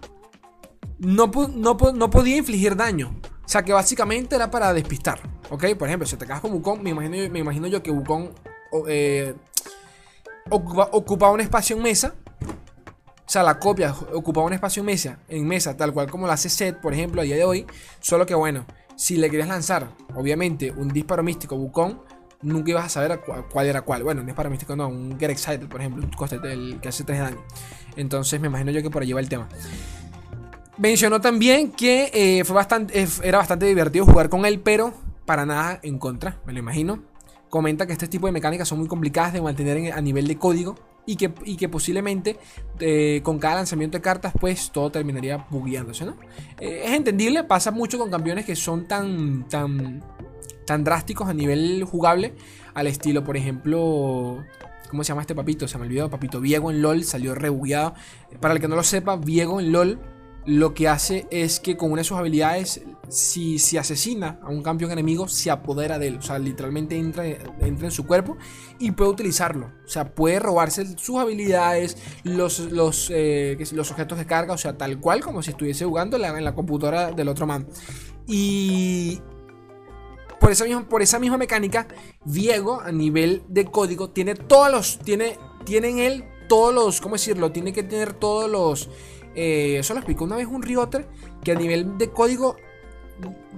no, 0.99 1.31
no, 1.55 2.11
podía 2.11 2.37
infligir 2.37 2.77
daño. 2.77 3.15
O 3.45 3.49
sea, 3.49 3.63
que 3.63 3.73
básicamente 3.73 4.37
era 4.37 4.51
para 4.51 4.73
despistar. 4.73 5.21
¿Ok? 5.51 5.65
Por 5.79 5.89
ejemplo, 5.89 6.07
si 6.07 6.17
te 6.17 6.27
cagas 6.27 6.41
con 6.41 6.53
Wukong, 6.53 6.81
me 6.83 6.91
imagino, 6.91 7.67
yo 7.67 7.83
que 7.83 7.91
Wukong 7.91 8.31
eh, 8.89 9.35
ocupaba 10.51 11.33
un 11.33 11.41
espacio 11.41 11.77
en 11.77 11.83
mesa 11.83 12.15
o 13.27 13.31
sea, 13.33 13.43
la 13.43 13.59
copia 13.59 13.95
ocupaba 14.13 14.47
un 14.47 14.53
espacio 14.53 14.81
en 14.81 14.87
mesa, 14.87 15.19
en 15.27 15.49
mesa, 15.49 15.75
tal 15.75 15.95
cual 15.95 16.11
como 16.11 16.27
la 16.27 16.35
hace 16.35 16.51
Set, 16.51 16.79
por 16.83 16.93
ejemplo, 16.93 17.23
a 17.23 17.25
día 17.25 17.37
de 17.37 17.45
hoy. 17.45 17.65
Solo 17.99 18.27
que 18.27 18.35
bueno, 18.35 18.67
si 18.95 19.17
le 19.17 19.31
querías 19.31 19.49
lanzar, 19.49 19.89
obviamente, 20.15 20.71
un 20.71 20.89
disparo 20.89 21.23
místico 21.23 21.57
Wukong, 21.57 21.97
nunca 22.43 22.73
ibas 22.73 22.85
a 22.85 22.89
saber 22.91 23.23
cuál 23.51 23.67
era 23.69 23.81
cuál. 23.81 24.03
Bueno, 24.03 24.21
un 24.21 24.27
disparo 24.27 24.51
místico 24.51 24.77
no, 24.77 24.87
un 24.89 25.19
Get 25.19 25.31
Excited, 25.31 25.67
por 25.67 25.81
ejemplo, 25.81 26.05
un 26.05 26.11
coste 26.11 26.41
del 26.41 26.79
que 26.79 26.89
hace 26.91 27.05
3 27.05 27.19
de 27.19 27.25
daño. 27.25 27.43
Entonces 27.97 28.39
me 28.39 28.49
imagino 28.49 28.71
yo 28.71 28.83
que 28.83 28.91
por 28.91 29.01
ahí 29.01 29.15
va 29.15 29.21
el 29.21 29.31
tema. 29.31 29.49
Mencionó 30.79 31.21
también 31.21 31.71
que 31.71 32.11
eh, 32.15 32.45
fue 32.45 32.57
bastante, 32.57 33.03
eh, 33.03 33.09
era 33.23 33.39
bastante 33.39 33.67
divertido 33.67 34.07
jugar 34.07 34.31
con 34.31 34.47
él, 34.47 34.61
pero 34.61 34.95
para 35.27 35.45
nada 35.45 35.81
en 35.83 35.99
contra, 35.99 36.41
me 36.47 36.53
lo 36.53 36.61
imagino. 36.61 37.03
Comenta 37.51 37.87
que 37.87 37.93
este 37.93 38.09
tipo 38.09 38.27
de 38.27 38.33
mecánicas 38.33 38.69
son 38.69 38.79
muy 38.79 38.89
complicadas 38.89 39.35
de 39.35 39.43
mantener 39.43 39.93
a 39.93 40.01
nivel 40.01 40.27
de 40.27 40.39
código 40.39 40.77
y 41.05 41.17
que, 41.17 41.31
que 41.33 41.69
posiblemente 41.69 42.39
eh, 42.81 43.21
con 43.23 43.39
cada 43.39 43.57
lanzamiento 43.57 43.99
de 43.99 44.03
cartas 44.03 44.33
pues 44.41 44.71
todo 44.71 44.91
terminaría 44.91 45.47
bugueándose, 45.51 46.07
¿no? 46.07 46.17
Es 46.59 46.93
entendible, 46.93 47.45
pasa 47.45 47.71
mucho 47.71 47.99
con 47.99 48.11
campeones 48.11 48.47
que 48.47 48.57
son 48.57 48.89
tan, 48.89 49.47
tan, 49.49 50.03
tan 50.65 50.85
drásticos 50.85 51.29
a 51.29 51.35
nivel 51.35 51.85
jugable, 51.85 52.35
al 52.75 52.87
estilo, 52.87 53.25
por 53.25 53.37
ejemplo... 53.37 54.43
¿Cómo 54.89 55.05
se 55.05 55.09
llama 55.09 55.23
este 55.23 55.35
papito? 55.35 55.67
Se 55.67 55.79
me 55.79 55.87
olvidó, 55.87 56.11
papito 56.11 56.39
Viego 56.39 56.71
en 56.71 56.83
LOL, 56.83 57.05
salió 57.05 57.35
rebugueado. 57.35 57.95
Para 58.41 58.53
el 58.53 58.61
que 58.61 58.69
no 58.69 58.77
lo 58.77 58.83
sepa, 58.83 59.17
Viego 59.17 59.59
en 59.59 59.73
LOL 59.73 59.99
lo 60.45 60.75
que 60.75 60.89
hace 60.89 61.27
es 61.31 61.61
que 61.61 61.77
con 61.77 61.93
una 61.93 62.01
de 62.01 62.05
sus 62.05 62.19
habilidades, 62.19 62.83
si, 63.09 63.59
si 63.59 63.79
asesina 63.79 64.41
a 64.43 64.49
un 64.49 64.63
campeón 64.63 64.91
enemigo, 64.91 65.29
se 65.29 65.51
apodera 65.51 65.99
de 65.99 66.09
él. 66.09 66.17
O 66.17 66.23
sea, 66.23 66.39
literalmente 66.39 66.97
entra, 66.97 67.25
entra 67.27 67.87
en 67.87 67.91
su 67.93 68.07
cuerpo 68.07 68.37
y 68.79 68.91
puede 68.91 69.11
utilizarlo. 69.11 69.71
O 69.85 69.89
sea, 69.89 70.15
puede 70.15 70.41
robarse 70.41 70.99
sus 70.99 71.19
habilidades, 71.19 71.97
los, 72.25 72.59
los, 72.59 73.11
eh, 73.15 73.57
los 73.73 73.91
objetos 73.93 74.19
de 74.19 74.27
carga, 74.27 74.55
o 74.55 74.59
sea, 74.59 74.77
tal 74.77 74.99
cual 74.99 75.21
como 75.21 75.43
si 75.43 75.51
estuviese 75.51 75.85
jugando 75.85 76.17
en 76.17 76.45
la, 76.45 76.55
computadora 76.55 77.13
del 77.13 77.29
otro 77.29 77.47
man. 77.47 77.67
Y 78.27 79.21
por 80.41 80.51
esa 80.51 80.65
misma, 80.65 80.89
por 80.89 81.03
esa 81.03 81.21
misma 81.21 81.39
mecánica, 81.39 81.87
Diego 82.25 82.81
a 82.81 82.91
nivel 82.91 83.45
de 83.49 83.67
código 83.67 84.11
tiene 84.11 84.35
todos 84.35 84.73
los, 84.73 84.99
tiene, 84.99 85.39
tiene 85.65 85.91
en 85.91 85.99
él 85.99 86.25
todos 86.49 86.75
los, 86.75 87.01
¿cómo 87.01 87.15
decirlo? 87.15 87.53
Tiene 87.53 87.73
que 87.73 87.83
tener 87.83 88.13
todos 88.13 88.51
los, 88.51 88.91
eh, 89.35 89.77
eso 89.79 89.95
lo 89.95 90.01
explicó 90.01 90.25
una 90.25 90.37
vez 90.37 90.47
un 90.47 90.63
Rioter, 90.63 91.09
que 91.43 91.53
a 91.53 91.55
nivel 91.55 91.99
de 91.99 92.11
código, 92.11 92.57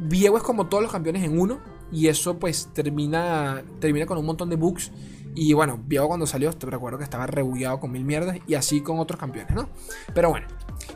Diego 0.08 0.36
es 0.36 0.42
como 0.42 0.66
todos 0.66 0.82
los 0.82 0.92
campeones 0.92 1.24
en 1.24 1.38
uno, 1.38 1.60
y 1.90 2.08
eso 2.08 2.38
pues 2.38 2.68
termina, 2.72 3.62
termina 3.80 4.06
con 4.06 4.18
un 4.18 4.26
montón 4.26 4.50
de 4.50 4.56
bugs. 4.56 4.90
Y 5.36 5.52
bueno, 5.52 5.80
Viego 5.84 6.06
cuando 6.06 6.26
salió, 6.26 6.52
te 6.52 6.66
recuerdo 6.66 6.98
que 6.98 7.04
estaba 7.04 7.26
rebugueado 7.26 7.80
con 7.80 7.90
mil 7.90 8.04
mierdas 8.04 8.38
y 8.46 8.54
así 8.54 8.82
con 8.82 9.00
otros 9.00 9.18
campeones, 9.18 9.52
¿no? 9.52 9.68
Pero 10.14 10.30
bueno, 10.30 10.46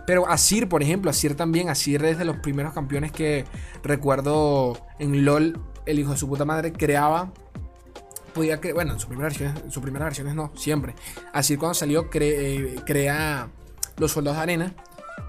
pero 0.07 0.29
Asir, 0.29 0.69
por 0.69 0.83
ejemplo, 0.83 1.11
Asir 1.11 1.35
también, 1.35 1.69
Asir 1.69 2.05
es 2.05 2.19
de 2.19 2.25
los 2.25 2.37
primeros 2.37 2.73
campeones 2.73 3.11
que 3.11 3.45
recuerdo 3.83 4.79
en 5.01 5.25
LOL, 5.25 5.61
el 5.87 5.99
hijo 5.99 6.13
de 6.13 6.17
su 6.17 6.29
puta 6.29 6.45
madre 6.45 6.73
creaba. 6.73 7.33
Podía 8.33 8.61
que, 8.61 8.73
bueno, 8.73 8.93
en 8.93 9.01
su 9.01 9.09
primera 9.09 9.29
versión, 9.29 9.57
en 9.65 9.71
su 9.73 9.81
primera 9.81 10.05
versiones 10.05 10.37
no, 10.37 10.53
siempre. 10.55 10.95
Asir 11.33 11.59
cuando 11.59 11.75
salió 11.75 12.09
eh, 12.13 12.77
crea 12.87 13.49
los 13.99 14.13
soldados 14.13 14.37
de 14.37 14.43
arena 14.43 14.75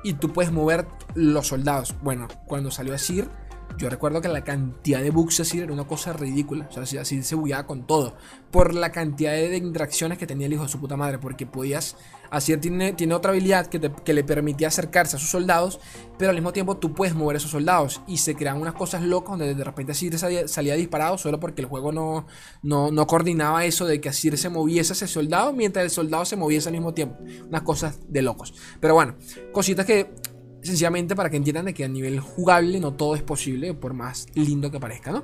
y 0.04 0.14
tú 0.14 0.32
puedes 0.32 0.52
mover 0.52 0.88
los 1.16 1.48
soldados. 1.48 1.96
Bueno, 2.02 2.28
cuando 2.46 2.72
salió 2.72 2.94
Asir 2.94 3.30
yo 3.78 3.90
recuerdo 3.90 4.22
que 4.22 4.28
la 4.28 4.44
cantidad 4.44 5.02
de 5.02 5.10
bugs 5.10 5.40
así 5.40 5.60
era 5.60 5.72
una 5.72 5.86
cosa 5.86 6.14
ridícula. 6.14 6.68
O 6.70 6.86
sea, 6.86 7.02
así, 7.02 7.24
se 7.24 7.36
bugueaba 7.36 7.66
con 7.66 7.88
todo. 7.88 8.16
Por 8.52 8.74
la 8.74 8.92
cantidad 8.92 9.32
de 9.32 9.56
interacciones 9.56 10.18
que 10.18 10.28
tenía 10.28 10.48
el 10.48 10.54
hijo 10.54 10.64
de 10.64 10.70
su 10.70 10.80
puta 10.80 10.98
madre. 10.98 11.20
Porque 11.20 11.46
podías. 11.46 11.96
Así 12.30 12.56
tiene, 12.58 12.94
tiene 12.94 13.16
otra 13.16 13.32
habilidad 13.32 13.68
que, 13.68 14.14
le 14.14 14.24
permitía 14.24 14.68
acercarse 14.68 15.16
a 15.16 15.20
sus 15.20 15.30
soldados. 15.30 15.80
Pero 16.18 16.32
al 16.32 16.36
mismo 16.36 16.52
tiempo 16.52 16.78
tú 16.78 16.94
puedes 16.94 17.16
mover 17.16 17.36
a 17.36 17.38
esos 17.38 17.52
soldados. 17.52 18.02
Y 18.06 18.18
se 18.18 18.36
crean 18.36 18.60
unas 18.60 18.74
cosas 18.74 19.02
locas 19.02 19.38
donde 19.38 19.56
de 19.56 19.64
repente 19.64 19.94
así 19.94 20.12
salía, 20.18 20.48
salía, 20.48 20.76
disparado. 20.76 21.18
Solo 21.18 21.40
porque 21.40 21.62
el 21.62 21.68
juego 21.68 21.92
no, 21.92 22.28
no, 22.62 22.92
no 22.92 23.08
coordinaba 23.08 23.64
eso 23.66 23.86
de 23.86 24.02
que 24.02 24.10
así 24.10 24.30
se 24.36 24.50
moviese 24.50 24.94
ese 24.94 25.08
soldado. 25.08 25.54
Mientras 25.54 25.86
el 25.86 25.92
soldado 25.92 26.26
se 26.26 26.36
moviese 26.36 26.70
al 26.70 26.74
mismo 26.74 26.94
tiempo. 26.94 27.18
Unas 27.48 27.62
cosas 27.62 27.98
de 28.10 28.22
locos. 28.22 28.54
Pero 28.82 28.94
bueno, 28.94 29.16
cositas 29.54 29.86
que 29.86 30.14
sencillamente 30.62 31.16
para 31.16 31.30
que 31.30 31.38
entiendan 31.38 31.66
de 31.66 31.74
que 31.74 31.84
a 31.84 31.88
nivel 31.88 32.20
jugable 32.20 32.80
no 32.80 32.94
todo 32.94 33.16
es 33.16 33.22
posible, 33.22 33.74
por 33.74 33.94
más 33.94 34.28
lindo 34.34 34.72
que 34.72 34.80
parezca, 34.80 35.12
¿no? 35.12 35.24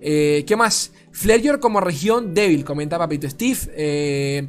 Eh, 0.00 0.44
¿Qué 0.46 0.56
más? 0.56 0.92
Flareyor 1.12 1.60
como 1.60 1.80
región 1.80 2.34
débil, 2.34 2.64
comenta 2.64 2.98
Papito 2.98 3.28
Steve. 3.28 3.58
Eh, 3.74 4.48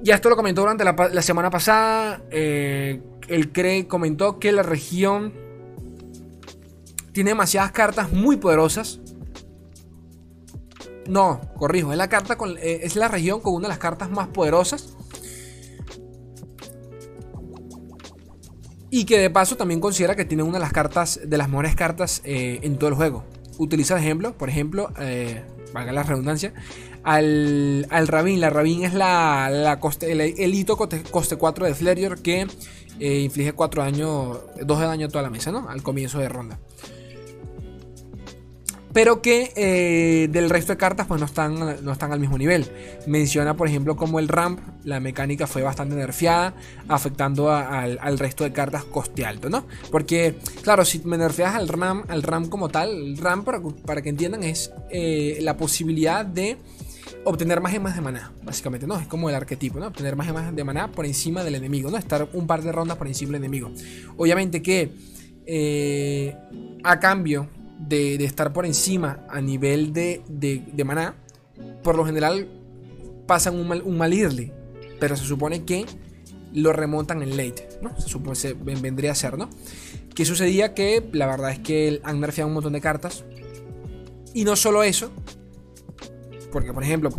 ya 0.00 0.14
esto 0.14 0.30
lo 0.30 0.36
comentó 0.36 0.62
durante 0.62 0.84
la, 0.84 1.22
semana 1.22 1.50
pasada. 1.50 2.22
Eh, 2.30 3.02
él 3.28 3.52
cree, 3.52 3.86
comentó 3.86 4.38
que 4.38 4.52
la 4.52 4.62
región 4.62 5.34
tiene 7.12 7.30
demasiadas 7.30 7.72
cartas 7.72 8.12
muy 8.12 8.36
poderosas. 8.36 9.00
No, 11.06 11.40
corrijo, 11.56 11.92
es 11.92 11.98
la, 11.98 12.08
carta 12.08 12.36
con, 12.36 12.56
es 12.58 12.96
la 12.96 13.08
región 13.08 13.40
con 13.40 13.52
una 13.52 13.64
de 13.64 13.70
las 13.70 13.78
cartas 13.78 14.10
más 14.10 14.28
poderosas 14.28 14.93
Y 18.96 19.06
que 19.06 19.18
de 19.18 19.28
paso 19.28 19.56
también 19.56 19.80
considera 19.80 20.14
que 20.14 20.24
tiene 20.24 20.44
una 20.44 20.58
de 20.58 20.60
las 20.60 20.72
cartas, 20.72 21.18
de 21.24 21.36
las 21.36 21.48
mejores 21.48 21.74
cartas 21.74 22.22
eh, 22.22 22.60
en 22.62 22.78
todo 22.78 22.90
el 22.90 22.94
juego. 22.94 23.24
Utiliza 23.58 23.98
ejemplos, 23.98 24.34
por 24.34 24.48
ejemplo, 24.48 24.92
eh, 25.00 25.42
valga 25.72 25.90
la 25.90 26.04
redundancia, 26.04 26.54
al, 27.02 27.88
al 27.90 28.06
Rabin. 28.06 28.40
La 28.40 28.50
Rabin 28.50 28.84
es 28.84 28.94
la, 28.94 29.50
la 29.50 29.80
coste, 29.80 30.12
el, 30.12 30.54
hito 30.54 30.76
coste, 30.76 31.36
4 31.36 31.66
de 31.66 31.74
Flerior 31.74 32.22
que 32.22 32.46
eh, 33.00 33.18
inflige 33.18 33.52
4 33.52 33.82
daño, 33.82 34.38
2 34.62 34.78
de 34.78 34.86
daño 34.86 35.06
a 35.06 35.08
toda 35.08 35.22
la 35.22 35.30
mesa, 35.30 35.50
¿no? 35.50 35.68
Al 35.68 35.82
comienzo 35.82 36.20
de 36.20 36.28
ronda 36.28 36.60
pero 38.94 39.20
que 39.20 39.52
eh, 39.56 40.28
del 40.28 40.48
resto 40.48 40.72
de 40.72 40.78
cartas 40.78 41.08
pues 41.08 41.18
no 41.18 41.26
están, 41.26 41.84
no 41.84 41.92
están 41.92 42.12
al 42.12 42.20
mismo 42.20 42.38
nivel. 42.38 42.70
Menciona 43.08 43.54
por 43.56 43.68
ejemplo 43.68 43.96
como 43.96 44.20
el 44.20 44.28
ramp, 44.28 44.60
la 44.84 45.00
mecánica 45.00 45.48
fue 45.48 45.62
bastante 45.62 45.96
nerfeada, 45.96 46.54
afectando 46.88 47.52
al, 47.52 48.18
resto 48.18 48.44
de 48.44 48.52
cartas 48.52 48.84
coste 48.84 49.26
alto, 49.26 49.50
¿no? 49.50 49.66
Porque 49.90 50.36
claro, 50.62 50.84
si 50.84 51.00
me 51.00 51.18
nerfeas 51.18 51.56
al 51.56 51.68
RAM, 51.68 52.04
al 52.08 52.22
RAM 52.22 52.48
como 52.48 52.68
tal, 52.68 52.90
el 52.90 53.18
RAM 53.18 53.44
para, 53.44 54.00
que 54.00 54.08
entiendan 54.08 54.44
es 54.44 54.70
eh, 54.90 55.38
la 55.40 55.56
posibilidad 55.56 56.24
de 56.24 56.56
obtener 57.24 57.60
más 57.60 57.72
gemas 57.72 57.96
de 57.96 58.00
maná, 58.00 58.32
básicamente, 58.44 58.86
¿no? 58.86 58.96
Es 59.00 59.08
como 59.08 59.28
el 59.28 59.34
arquetipo, 59.34 59.80
¿no? 59.80 59.88
Obtener 59.88 60.14
más 60.14 60.28
gemas 60.28 60.54
de 60.54 60.62
maná 60.62 60.92
por 60.92 61.04
encima 61.04 61.42
del 61.42 61.56
enemigo, 61.56 61.90
¿no? 61.90 61.96
Estar 61.96 62.28
un 62.32 62.46
par 62.46 62.62
de 62.62 62.70
rondas 62.70 62.96
por 62.96 63.08
encima 63.08 63.32
del 63.32 63.42
enemigo. 63.42 63.72
Obviamente 64.16 64.62
que 64.62 64.92
eh, 65.46 66.36
a 66.84 67.00
cambio 67.00 67.48
de, 67.78 68.16
estar 68.24 68.52
por 68.52 68.66
encima 68.66 69.24
a 69.28 69.40
nivel 69.40 69.92
de, 69.92 70.22
de, 70.28 70.84
maná, 70.84 71.16
por 71.82 71.96
lo 71.96 72.04
general 72.04 72.48
pasan 73.26 73.54
un 73.54 73.68
mal, 73.68 73.82
un 73.82 73.96
mal 73.96 74.12
early, 74.12 74.52
pero 75.00 75.16
se 75.16 75.24
supone 75.24 75.64
que 75.64 75.86
lo 76.52 76.72
remontan 76.72 77.22
en 77.22 77.36
late, 77.36 77.68
¿no? 77.82 77.98
Se, 78.00 78.08
supone, 78.08 78.36
se 78.36 78.54
vendría 78.54 79.12
a 79.12 79.14
ser, 79.14 79.36
¿no? 79.36 79.50
Que 80.14 80.24
sucedía 80.24 80.74
que 80.74 81.08
la 81.12 81.26
verdad 81.26 81.50
es 81.50 81.58
que 81.58 82.00
han 82.04 82.20
nerfeado 82.20 82.48
un 82.48 82.54
montón 82.54 82.74
de 82.74 82.80
cartas. 82.80 83.24
Y 84.32 84.44
no 84.44 84.56
solo 84.56 84.82
eso, 84.82 85.12
porque 86.52 86.72
por 86.72 86.84
ejemplo, 86.84 87.10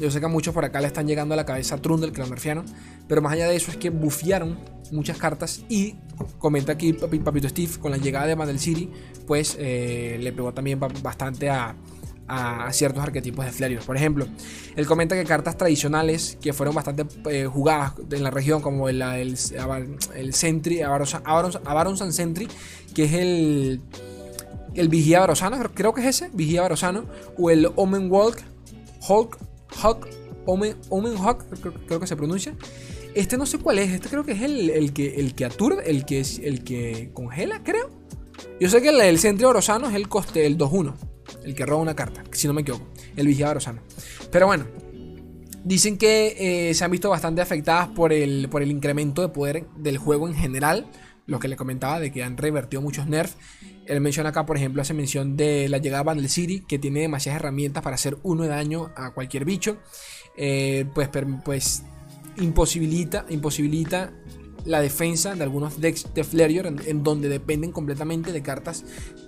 yo 0.00 0.10
sé 0.10 0.20
que 0.20 0.26
a 0.26 0.28
muchos 0.28 0.54
por 0.54 0.64
acá 0.64 0.80
le 0.80 0.86
están 0.86 1.08
llegando 1.08 1.34
a 1.34 1.36
la 1.36 1.44
cabeza 1.44 1.82
Trundle, 1.82 2.12
que 2.12 2.20
lo 2.20 2.28
nerfearon, 2.28 2.64
pero 3.08 3.22
más 3.22 3.32
allá 3.32 3.48
de 3.48 3.56
eso 3.56 3.70
es 3.70 3.76
que 3.76 3.90
bufiaron 3.90 4.58
muchas 4.92 5.18
cartas 5.18 5.64
y 5.68 5.96
comenta 6.38 6.72
aquí 6.72 6.92
Papito 6.92 7.48
Steve 7.48 7.72
con 7.80 7.90
la 7.90 7.96
llegada 7.96 8.26
de 8.26 8.36
Mandel 8.36 8.58
City, 8.58 8.90
pues 9.26 9.56
eh, 9.58 10.18
le 10.20 10.32
pegó 10.32 10.52
también 10.52 10.78
bastante 10.80 11.50
a, 11.50 11.74
ciertos 12.72 13.04
arquetipos 13.04 13.44
de 13.44 13.52
Flareon. 13.52 13.84
Por 13.84 13.96
ejemplo, 13.96 14.26
él 14.74 14.84
comenta 14.86 15.14
que 15.14 15.22
cartas 15.22 15.56
tradicionales 15.56 16.36
que 16.40 16.52
fueron 16.52 16.74
bastante 16.74 17.06
eh, 17.30 17.46
jugadas 17.46 17.92
en 18.10 18.24
la 18.24 18.32
región, 18.32 18.62
como 18.62 18.88
el, 18.88 19.00
el, 19.00 19.36
el 20.16 20.34
Sentry, 20.34 20.82
Avaron 20.82 22.12
Sentry, 22.12 22.48
que 22.96 23.04
es 23.04 23.12
el, 23.12 23.80
el 24.74 24.88
Vigía 24.88 25.20
Barosano, 25.20 25.56
creo 25.72 25.94
que 25.94 26.00
es 26.00 26.08
ese, 26.08 26.30
Vigía 26.32 26.62
Barosano, 26.62 27.04
o 27.38 27.48
el 27.48 27.70
Omen 27.76 28.10
Walk, 28.10 28.42
Hulk, 29.08 29.38
Hulk, 29.84 30.08
Omen, 30.46 30.76
Omen 30.88 31.16
Hawk, 31.18 31.44
creo 31.86 32.00
que 32.00 32.08
se 32.08 32.16
pronuncia 32.16 32.54
este 33.16 33.36
no 33.38 33.46
sé 33.46 33.58
cuál 33.58 33.78
es. 33.78 33.90
Este 33.90 34.08
creo 34.08 34.24
que 34.24 34.32
es 34.32 34.42
el, 34.42 34.92
que, 34.92 35.16
el 35.16 35.34
que 35.34 35.44
aturde, 35.44 35.90
el 35.90 36.04
que, 36.04 36.20
el 36.20 36.62
que 36.62 37.10
congela, 37.12 37.62
creo. 37.64 37.90
Yo 38.60 38.68
sé 38.68 38.82
que 38.82 38.90
el, 38.90 39.00
el 39.00 39.18
Centro 39.18 39.48
Orosano 39.48 39.88
es 39.88 39.94
el 39.94 40.08
coste, 40.08 40.46
el 40.46 40.58
2-1. 40.58 40.94
El 41.44 41.54
que 41.54 41.66
roba 41.66 41.82
una 41.82 41.96
carta, 41.96 42.22
si 42.32 42.46
no 42.46 42.52
me 42.52 42.60
equivoco. 42.60 42.86
El 43.16 43.26
Vigía 43.26 43.50
Orosano. 43.50 43.80
Pero 44.30 44.46
bueno. 44.46 44.66
Dicen 45.64 45.98
que 45.98 46.68
eh, 46.68 46.74
se 46.74 46.84
han 46.84 46.92
visto 46.92 47.10
bastante 47.10 47.42
afectadas 47.42 47.88
por 47.88 48.12
el, 48.12 48.48
por 48.48 48.62
el 48.62 48.70
incremento 48.70 49.20
de 49.22 49.30
poder 49.30 49.66
del 49.76 49.98
juego 49.98 50.28
en 50.28 50.34
general. 50.34 50.86
Lo 51.26 51.40
que 51.40 51.48
le 51.48 51.56
comentaba 51.56 51.98
de 51.98 52.12
que 52.12 52.22
han 52.22 52.36
revertido 52.36 52.80
muchos 52.80 53.08
nerfs. 53.08 53.36
Él 53.86 54.00
menciona 54.00 54.28
acá, 54.28 54.46
por 54.46 54.56
ejemplo, 54.56 54.82
hace 54.82 54.94
mención 54.94 55.36
de 55.36 55.68
la 55.68 55.78
llegada 55.78 56.04
de 56.04 56.06
Bandle 56.06 56.28
City, 56.28 56.60
que 56.60 56.78
tiene 56.78 57.00
demasiadas 57.00 57.40
herramientas 57.40 57.82
para 57.82 57.94
hacer 57.94 58.16
uno 58.22 58.44
de 58.44 58.50
daño 58.50 58.92
a 58.94 59.12
cualquier 59.12 59.44
bicho. 59.44 59.78
Eh, 60.36 60.84
pues, 60.94 61.08
pues 61.44 61.82
imposibilita, 62.38 63.26
imposibilita 63.28 64.12
la 64.66 64.80
defensa 64.80 65.34
de 65.34 65.42
algunos 65.42 65.80
decks 65.80 66.06
de 66.12 66.24
Flareor 66.24 66.66
en, 66.66 67.02
donde 67.02 67.28
dependen 67.28 67.72
completamente 67.72 68.32
de 68.32 68.42
cartas 68.42 68.84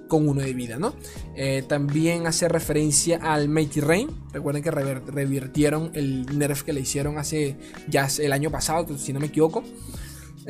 con 0.09 0.29
uno 0.29 0.43
de 0.43 0.53
vida, 0.53 0.79
¿no? 0.79 0.95
Eh, 1.37 1.63
también 1.67 2.27
hace 2.27 2.49
referencia 2.49 3.19
al 3.23 3.49
Mighty 3.49 3.81
Rain. 3.81 4.09
Recuerden 4.33 4.63
que 4.63 4.71
revirtieron 4.71 5.91
el 5.95 6.39
nerf 6.39 6.63
que 6.63 6.73
le 6.73 6.81
hicieron 6.81 7.19
hace 7.19 7.57
ya 7.89 8.09
el 8.19 8.33
año 8.33 8.51
pasado, 8.51 8.99
si 8.99 9.13
no 9.13 9.21
me 9.21 9.27
equivoco. 9.27 9.63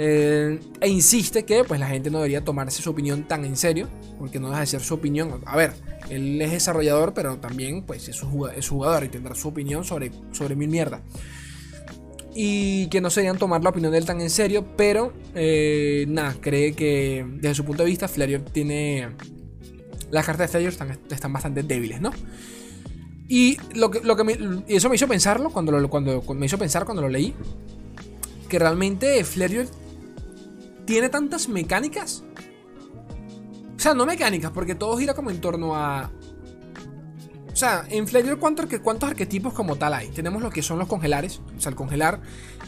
Eh, 0.01 0.61
e 0.81 0.89
insiste 0.89 1.45
que 1.45 1.65
pues 1.65 1.81
la 1.81 1.89
gente 1.89 2.09
no 2.09 2.19
debería 2.19 2.45
tomarse 2.45 2.81
su 2.81 2.91
opinión 2.91 3.27
tan 3.27 3.45
en 3.45 3.57
serio, 3.57 3.89
porque 4.19 4.39
no 4.39 4.49
deja 4.49 4.61
de 4.61 4.67
ser 4.67 4.81
su 4.81 4.95
opinión. 4.95 5.41
A 5.45 5.57
ver, 5.57 5.75
él 6.09 6.41
es 6.41 6.53
desarrollador, 6.53 7.13
pero 7.15 7.37
también 7.39 7.83
pues 7.83 8.09
es, 8.09 8.23
es 8.57 8.69
jugador 8.69 9.05
y 9.05 9.09
tendrá 9.09 9.35
su 9.35 9.49
opinión 9.49 9.85
sobre, 9.85 10.13
sobre 10.33 10.55
mil 10.55 10.69
mierda 10.69 11.03
y 12.41 12.87
que 12.87 13.01
no 13.01 13.11
se 13.11 13.19
deberían 13.19 13.37
tomar 13.37 13.65
la 13.65 13.71
opinión 13.71 13.91
de 13.91 13.99
él 13.99 14.05
tan 14.05 14.21
en 14.21 14.31
serio, 14.31 14.65
pero 14.77 15.13
eh, 15.35 16.07
nada, 16.07 16.37
cree 16.41 16.73
que 16.73 17.27
desde 17.29 17.57
su 17.57 17.65
punto 17.65 17.83
de 17.83 17.89
vista 17.89 18.07
Flareor 18.07 18.43
tiene... 18.43 19.09
Las 20.13 20.25
cartas 20.25 20.45
de 20.45 20.49
Flareor 20.53 20.73
están, 20.73 20.97
están 21.11 21.33
bastante 21.33 21.65
débiles, 21.65 22.01
¿no? 22.01 22.13
Y 23.27 23.57
lo 23.75 23.91
que, 23.91 24.03
lo 24.03 24.15
que 24.15 24.63
eso 24.69 24.89
me 24.89 24.95
hizo 24.95 25.09
pensarlo 25.09 25.51
cuando, 25.51 25.91
cuando, 25.91 26.23
me 26.33 26.47
hizo 26.47 26.59
pensar 26.59 26.85
cuando 26.85 27.03
lo 27.03 27.09
leí. 27.09 27.35
Que 28.49 28.61
realmente 28.61 29.25
Flareor 29.25 29.67
tiene 30.85 31.09
tantas 31.09 31.49
mecánicas. 31.49 32.23
O 33.77 33.81
sea, 33.81 33.95
no 33.95 34.07
mecánicas, 34.07 34.53
porque 34.53 34.77
todo 34.77 34.97
gira 34.97 35.13
como 35.13 35.33
en 35.33 35.41
torno 35.41 35.75
a 35.75 36.13
sea, 37.59 37.85
en 37.89 38.07
Flareor, 38.07 38.39
¿cuántos, 38.39 38.67
¿cuántos 38.83 39.11
arquetipos 39.11 39.53
como 39.53 39.77
tal 39.77 39.95
hay? 39.95 40.09
Tenemos 40.09 40.43
lo 40.43 40.51
que 40.51 40.63
son 40.63 40.79
los 40.79 40.89
congelares. 40.89 41.41
O 41.57 41.61
sea, 41.61 41.71
el 41.71 41.77
congelar 41.77 42.21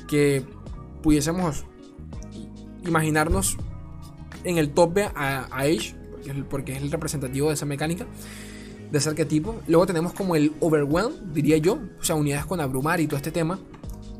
que 0.08 0.44
pudiésemos 1.02 1.64
imaginarnos 2.84 3.56
en 4.44 4.58
el 4.58 4.70
top 4.70 4.98
a, 5.14 5.46
a 5.50 5.60
Age. 5.60 5.94
porque 6.48 6.76
es 6.76 6.82
el 6.82 6.90
representativo 6.90 7.48
de 7.48 7.54
esa 7.54 7.66
mecánica, 7.66 8.06
de 8.90 8.98
ese 8.98 9.08
arquetipo. 9.08 9.60
Luego 9.66 9.86
tenemos 9.86 10.12
como 10.12 10.36
el 10.36 10.52
Overwhelm, 10.60 11.32
diría 11.32 11.58
yo, 11.58 11.78
o 12.00 12.04
sea, 12.04 12.16
unidades 12.16 12.46
con 12.46 12.60
abrumar 12.60 13.00
y 13.00 13.06
todo 13.06 13.16
este 13.16 13.30
tema, 13.30 13.58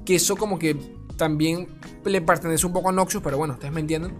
que 0.05 0.15
eso 0.15 0.37
como 0.37 0.59
que 0.59 0.77
también 1.17 1.69
le 2.05 2.21
pertenece 2.23 2.67
un 2.67 2.73
poco 2.73 2.89
a 2.89 2.93
Noxus, 2.93 3.23
pero 3.23 3.37
bueno, 3.37 3.55
ustedes 3.55 3.73
me 3.73 3.81
entienden. 3.81 4.15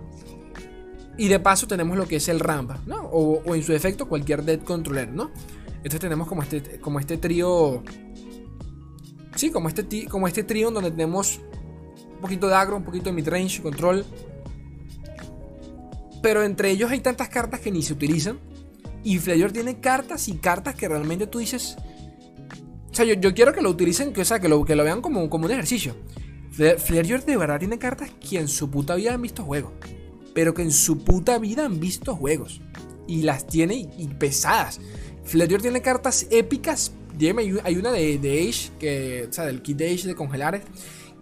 Y 1.17 1.29
de 1.29 1.39
paso 1.39 1.67
tenemos 1.67 1.97
lo 1.99 2.07
que 2.07 2.17
es 2.17 2.29
el 2.29 2.41
Rampa, 2.41 2.79
¿no? 2.87 3.03
O, 3.13 3.55
en 3.55 3.63
su 3.63 3.73
defecto 3.73 4.09
cualquier 4.09 4.43
Dead 4.43 4.61
Controller, 4.61 5.11
¿no? 5.11 5.31
Entonces 5.83 6.01
tenemos 6.01 6.29
como 6.29 6.43
este, 6.43 6.81
como 6.81 7.01
este 7.01 7.17
trío... 7.17 7.83
Sí, 9.37 9.51
como 9.51 9.69
este, 9.69 10.07
como 10.07 10.29
este 10.29 10.45
trío 10.45 10.71
donde 10.71 10.91
tenemos 10.91 11.41
un 12.15 12.21
poquito 12.21 12.49
de 12.49 12.55
agro, 12.55 12.77
un 12.77 12.85
poquito 12.85 13.07
de 13.07 13.13
midrange, 13.13 13.63
control. 13.63 14.05
Pero 16.23 16.43
entre 16.43 16.71
ellos 16.71 16.91
hay 16.91 17.01
tantas 17.01 17.29
cartas 17.29 17.61
que 17.61 17.71
ni 17.71 17.83
se 17.83 17.93
utilizan. 17.93 18.39
Y 19.03 19.19
Flayer 19.19 19.53
tiene 19.53 19.81
cartas 19.81 20.29
y 20.29 20.35
cartas 20.35 20.75
que 20.75 20.89
realmente 20.89 21.27
tú 21.27 21.39
dices... 21.39 21.77
O 22.91 22.95
sea, 22.95 23.05
yo, 23.05 23.35
quiero 23.35 23.53
que 23.55 23.63
lo 23.63 23.71
utilicen, 23.71 24.13
que, 24.13 24.21
o 24.21 24.25
sea, 24.25 24.41
que 24.41 24.49
lo, 24.49 24.65
que 24.65 24.75
lo 24.75 24.85
vean 24.85 25.01
como, 25.01 25.31
como 25.31 25.47
un 25.47 25.53
ejercicio. 25.53 25.97
Flayer 26.51 27.25
de 27.25 27.37
verdad 27.37 27.59
tiene 27.59 27.79
cartas 27.79 28.11
que 28.11 28.39
en 28.39 28.49
su 28.49 28.71
puta 28.71 28.97
vida 28.97 29.15
han 29.15 29.23
visto 29.23 29.45
juegos. 29.45 29.73
Pero 30.35 30.53
que 30.53 30.63
en 30.63 30.73
su 30.73 30.99
puta 30.99 31.39
vida 31.39 31.65
han 31.65 31.81
visto 31.81 32.15
juegos. 32.15 32.61
Y 33.07 33.23
las 33.23 33.47
tiene 33.47 33.89
y, 33.97 34.09
pesadas. 34.09 34.81
Flayer 35.31 35.63
tiene 35.63 35.81
cartas 35.81 36.27
épicas. 36.33 36.93
hay 37.63 37.77
una 37.77 37.93
de, 37.93 38.19
de 38.19 38.49
Age, 38.49 38.73
que, 38.81 39.29
o 39.31 39.33
sea, 39.33 39.45
del 39.47 39.63
kit 39.63 39.77
de 39.77 39.93
Age 39.93 40.09
de 40.09 40.15
congelares 40.17 40.63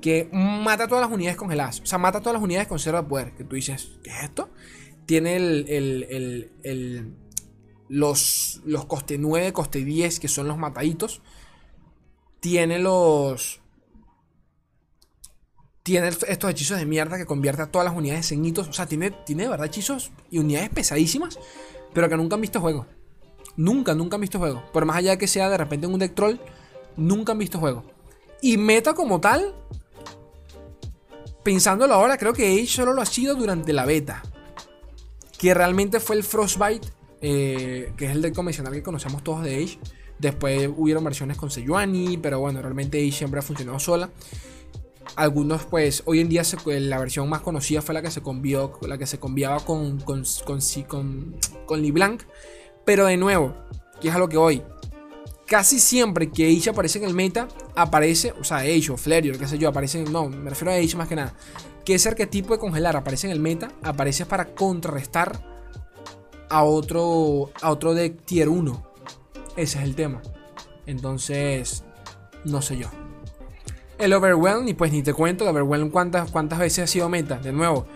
que 0.01 0.31
mata 0.33 0.89
todas 0.89 1.05
las 1.05 1.13
unidades 1.15 1.37
congeladas. 1.37 1.81
O 1.81 1.87
sea, 1.87 1.99
mata 1.99 2.21
todas 2.21 2.33
las 2.33 2.43
unidades 2.43 2.69
con 2.69 2.79
cero 2.79 3.03
de 3.03 3.07
poder. 3.07 3.33
Que 3.33 3.45
tú 3.45 3.57
dices, 3.57 3.99
¿qué 4.03 4.09
es 4.11 4.23
esto? 4.23 4.49
Tiene 5.05 5.37
el, 5.37 5.67
el, 5.69 6.53
el, 6.63 7.15
los, 7.89 8.63
los 8.65 8.87
coste 8.87 9.19
9, 9.19 9.53
coste 9.53 9.85
10, 9.85 10.21
que 10.21 10.29
son 10.29 10.49
los 10.49 10.57
mataditos. 10.57 11.21
Tiene 12.41 12.79
los... 12.79 13.61
Tiene 15.83 16.09
estos 16.09 16.51
hechizos 16.51 16.79
de 16.79 16.87
mierda 16.87 17.19
que 17.19 17.27
convierte 17.27 17.61
a 17.61 17.71
todas 17.71 17.87
las 17.87 17.95
unidades 17.95 18.33
en 18.33 18.43
hitos. 18.43 18.69
O 18.69 18.73
sea, 18.73 18.87
tiene, 18.87 19.11
tiene 19.11 19.43
de 19.43 19.51
verdad 19.51 19.67
hechizos 19.67 20.13
y 20.31 20.39
unidades 20.39 20.71
pesadísimas, 20.71 21.39
pero 21.93 22.09
que 22.09 22.17
nunca 22.17 22.37
han 22.37 22.41
visto 22.41 22.61
juego. 22.61 22.87
Nunca, 23.59 23.93
nunca 23.93 24.15
han 24.15 24.21
visto 24.21 24.39
juego. 24.39 24.63
Por 24.73 24.85
más 24.85 24.97
allá 24.97 25.11
de 25.11 25.19
que 25.19 25.27
sea 25.27 25.51
de 25.51 25.59
repente 25.59 25.89
un 25.89 25.99
deck 25.99 26.15
troll, 26.15 26.37
nunca 26.97 27.33
han 27.33 27.39
visto 27.39 27.59
juego. 27.59 27.83
Y 28.41 28.57
meta 28.57 28.95
como 28.95 29.21
tal, 29.21 29.53
pensándolo 31.43 31.93
ahora, 31.93 32.17
creo 32.19 32.33
que 32.33 32.47
Age 32.47 32.69
solo 32.69 32.93
lo 32.93 33.03
ha 33.03 33.07
sido 33.07 33.35
durante 33.35 33.73
la 33.73 33.85
beta. 33.85 34.23
Que 35.39 35.55
realmente 35.55 35.99
fue 35.99 36.15
el 36.15 36.23
Frostbite, 36.23 36.87
eh, 37.21 37.93
que 37.97 38.05
es 38.05 38.13
el 38.13 38.23
del 38.23 38.33
convencional 38.33 38.73
que 38.73 38.83
conocemos 38.85 39.25
todos 39.25 39.43
de 39.43 39.57
Age. 39.57 39.81
Después 40.21 40.71
hubieron 40.77 41.03
versiones 41.03 41.37
con 41.37 41.51
Sejuani, 41.51 42.17
pero 42.17 42.39
bueno, 42.39 42.63
realmente 42.63 42.99
Age 42.99 43.11
siempre 43.11 43.41
ha 43.41 43.43
funcionado 43.43 43.81
sola. 43.81 44.09
Algunos, 45.17 45.65
pues, 45.65 46.05
hoy 46.07 46.21
en 46.21 46.29
día 46.29 46.43
la 46.65 46.99
versión 47.01 47.29
más 47.29 47.41
conocida 47.41 47.83
fue 47.83 47.93
la 47.93 48.03
que 48.03 48.13
se 48.13 48.23
convió, 48.23 48.79
la 48.83 48.99
que 48.99 49.07
se 49.07 49.19
conviaba 49.19 49.59
con, 49.59 49.99
con, 49.99 50.23
con, 50.47 50.61
con, 50.87 51.37
con 51.67 51.83
LeBlanc. 51.83 52.23
Pero 52.89 53.05
de 53.05 53.19
nuevo, 53.19 53.53
que 54.01 54.09
es 54.09 54.15
a 54.15 54.19
lo 54.19 54.31
que 54.31 54.39
hoy, 54.39 54.63
casi 55.47 55.79
siempre 55.79 56.31
que 56.31 56.47
Age 56.47 56.71
aparece 56.71 56.99
en 56.99 57.05
el 57.05 57.13
meta, 57.13 57.47
aparece, 57.77 58.33
o 58.41 58.45
sea, 58.45 58.61
Age 58.61 58.93
o 58.93 58.97
Flareon, 58.97 59.39
qué 59.39 59.47
sé 59.47 59.59
yo, 59.59 59.69
aparece, 59.69 60.05
no, 60.05 60.31
me 60.31 60.49
refiero 60.49 60.73
a 60.73 60.77
Age 60.77 60.97
más 60.97 61.07
que 61.07 61.15
nada, 61.15 61.35
que 61.85 61.95
ese 61.95 62.09
arquetipo 62.09 62.55
de 62.55 62.59
congelar 62.59 62.97
aparece 62.97 63.27
en 63.27 63.35
el 63.35 63.41
meta, 63.41 63.69
aparece 63.83 64.25
para 64.25 64.55
contrarrestar 64.55 65.39
a 66.49 66.65
otro, 66.65 67.51
a 67.61 67.71
otro 67.73 67.93
deck 67.93 68.25
tier 68.25 68.49
1. 68.49 68.83
Ese 69.59 69.77
es 69.77 69.85
el 69.85 69.95
tema. 69.95 70.23
Entonces, 70.87 71.85
no 72.47 72.63
sé 72.63 72.79
yo. 72.79 72.89
El 73.99 74.15
Overwhelm, 74.15 74.67
y 74.67 74.73
pues 74.73 74.93
ni 74.93 75.03
te 75.03 75.13
cuento, 75.13 75.45
el 75.45 75.51
Overwhelm 75.51 75.91
cuántas, 75.91 76.31
cuántas 76.31 76.59
veces 76.59 76.85
ha 76.85 76.87
sido 76.87 77.11
meta. 77.11 77.37
De 77.37 77.53
nuevo, 77.53 77.87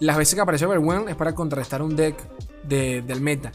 las 0.00 0.16
veces 0.16 0.34
que 0.34 0.40
aparece 0.40 0.66
Overwhelm 0.66 1.08
es 1.08 1.14
para 1.14 1.36
contrarrestar 1.36 1.82
un 1.82 1.94
deck 1.94 2.16
del 2.64 3.20
meta. 3.20 3.52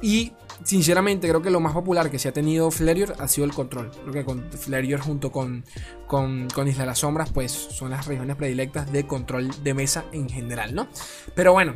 Y 0.00 0.32
sinceramente 0.64 1.28
creo 1.28 1.42
que 1.42 1.50
lo 1.50 1.60
más 1.60 1.72
popular 1.72 2.10
que 2.10 2.18
se 2.18 2.28
ha 2.28 2.32
tenido 2.32 2.70
Flareor 2.70 3.14
ha 3.18 3.28
sido 3.28 3.44
el 3.44 3.52
control. 3.52 3.90
Creo 3.90 4.12
que 4.12 4.24
con 4.24 4.50
Flareor 4.50 5.00
junto 5.00 5.32
con, 5.32 5.64
con, 6.06 6.48
Isla 6.66 6.82
de 6.82 6.86
las 6.86 6.98
Sombras 6.98 7.30
pues 7.32 7.52
son 7.52 7.90
las 7.90 8.06
regiones 8.06 8.36
predilectas 8.36 8.90
de 8.92 9.06
control 9.06 9.50
de 9.62 9.74
mesa 9.74 10.04
en 10.12 10.28
general, 10.28 10.74
¿no? 10.74 10.88
Pero 11.34 11.52
bueno. 11.52 11.74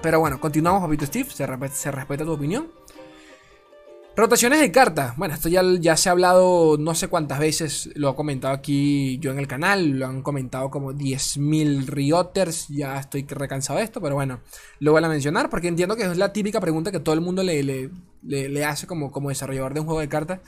Pero 0.00 0.20
bueno, 0.20 0.40
continuamos, 0.40 0.82
papito 0.82 1.06
Steve. 1.06 1.28
Se, 1.30 1.46
se 1.72 1.90
respeta 1.90 2.24
tu 2.24 2.32
opinión. 2.32 2.68
Rotaciones 4.18 4.58
de 4.58 4.72
cartas. 4.72 5.16
Bueno, 5.16 5.34
esto 5.34 5.48
ya, 5.48 5.62
ya 5.78 5.96
se 5.96 6.08
ha 6.08 6.12
hablado 6.12 6.76
no 6.76 6.96
sé 6.96 7.06
cuántas 7.06 7.38
veces. 7.38 7.88
Lo 7.94 8.10
he 8.10 8.14
comentado 8.16 8.52
aquí 8.52 9.16
yo 9.20 9.30
en 9.30 9.38
el 9.38 9.46
canal. 9.46 9.90
Lo 9.90 10.08
han 10.08 10.22
comentado 10.22 10.70
como 10.70 10.92
10.000 10.92 11.86
Rioters. 11.86 12.66
Ya 12.66 12.98
estoy 12.98 13.24
recansado 13.28 13.78
de 13.78 13.84
esto, 13.84 14.00
pero 14.00 14.16
bueno, 14.16 14.40
lo 14.80 14.90
voy 14.90 15.04
a 15.04 15.08
mencionar 15.08 15.48
porque 15.48 15.68
entiendo 15.68 15.94
que 15.94 16.02
es 16.02 16.16
la 16.16 16.32
típica 16.32 16.58
pregunta 16.60 16.90
que 16.90 16.98
todo 16.98 17.14
el 17.14 17.20
mundo 17.20 17.44
le, 17.44 17.62
le, 17.62 18.64
hace 18.64 18.88
como, 18.88 19.12
como 19.12 19.28
desarrollador 19.28 19.72
de 19.72 19.80
un 19.82 19.86
juego 19.86 20.00
de 20.00 20.08
cartas. 20.08 20.40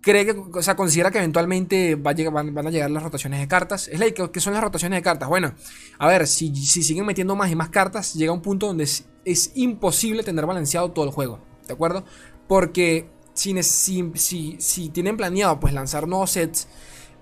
Cree 0.00 0.24
que, 0.24 0.40
o 0.54 0.62
sea, 0.62 0.76
considera 0.76 1.10
que 1.10 1.18
eventualmente 1.18 1.96
va 1.96 2.12
a 2.12 2.14
llegar, 2.14 2.32
van, 2.32 2.56
a 2.56 2.70
llegar 2.70 2.88
las 2.92 3.02
rotaciones 3.02 3.40
de 3.40 3.48
cartas. 3.48 3.88
Es 3.88 3.98
like, 3.98 4.30
¿qué 4.30 4.38
son 4.38 4.52
las 4.52 4.62
rotaciones 4.62 4.96
de 4.98 5.02
cartas? 5.02 5.28
Bueno, 5.28 5.54
a 5.98 6.06
ver, 6.06 6.28
si, 6.28 6.54
si 6.54 6.84
siguen 6.84 7.04
metiendo 7.04 7.34
más 7.34 7.50
y 7.50 7.56
más 7.56 7.70
cartas, 7.70 8.14
llega 8.14 8.30
un 8.30 8.42
punto 8.42 8.68
donde 8.68 8.84
es, 8.84 9.06
es 9.24 9.50
imposible 9.56 10.22
tener 10.22 10.46
balanceado 10.46 10.92
todo 10.92 11.04
el 11.04 11.10
juego. 11.10 11.40
¿De 11.66 11.74
acuerdo? 11.74 12.04
Porque 12.52 13.08
si, 13.32 13.54
tienen 14.92 15.16
planeado 15.16 15.58
pues 15.58 15.72
lanzar 15.72 16.06
nuevos 16.06 16.32
sets, 16.32 16.68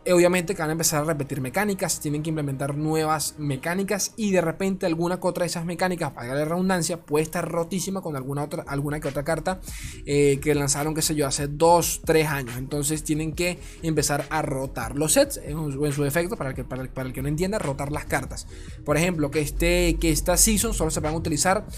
eh, 0.05 0.13
obviamente 0.13 0.57
que 0.57 0.61
van 0.61 0.71
a 0.71 0.73
empezar 0.73 1.03
a 1.03 1.05
repetir 1.05 1.41
mecánicas, 1.41 2.01
tienen 2.01 2.25
que 2.25 2.31
implementar 2.31 2.77
nuevas 2.77 3.37
mecánicas 3.39 4.13
y 4.17 4.33
de 4.33 4.41
repente 4.41 4.87
alguna 4.87 5.21
que 5.21 5.29
otra 5.29 5.45
de 5.45 5.47
esas 5.47 5.65
mecánicas, 5.65 6.11
para 6.11 6.35
la 6.35 6.45
redundancia, 6.45 7.01
puede 7.01 7.23
estar 7.23 7.49
rotísima 7.49 8.01
con 8.01 8.17
alguna 8.17 8.43
otra, 8.43 8.65
alguna 8.67 8.99
que 8.99 9.07
otra 9.07 9.23
carta 9.23 9.61
eh, 10.05 10.41
que 10.43 10.53
lanzaron, 10.57 10.97
qué 10.97 11.03
sé 11.03 11.15
yo, 11.15 11.29
hace 11.29 11.47
2, 11.47 12.01
3 12.05 12.27
años. 12.27 12.57
Entonces 12.57 13.05
tienen 13.05 13.33
que 13.33 13.61
empezar 13.85 14.27
a 14.31 14.43
rotar 14.43 14.97
los 14.97 15.13
sets, 15.13 15.37
en, 15.37 15.59
en 15.59 15.93
su 15.93 16.03
defecto, 16.03 16.37
para 16.37 16.51
el, 16.51 16.57
que, 16.57 16.65
para, 16.65 16.83
el, 16.83 17.13
que 17.13 17.23
no 17.23 17.29
entienda, 17.29 17.61
rotar 17.61 17.93
las 17.93 18.05
cartas. 18.05 18.49
Por 18.85 18.97
ejemplo, 18.97 19.31
que, 19.31 19.43
este, 19.43 19.97
que 20.01 20.11
esta 20.11 20.37
season 20.37 20.75
solo 20.75 20.91
se 20.91 20.99
van 20.99 21.15
a 21.15 21.17
utilizar 21.17 21.69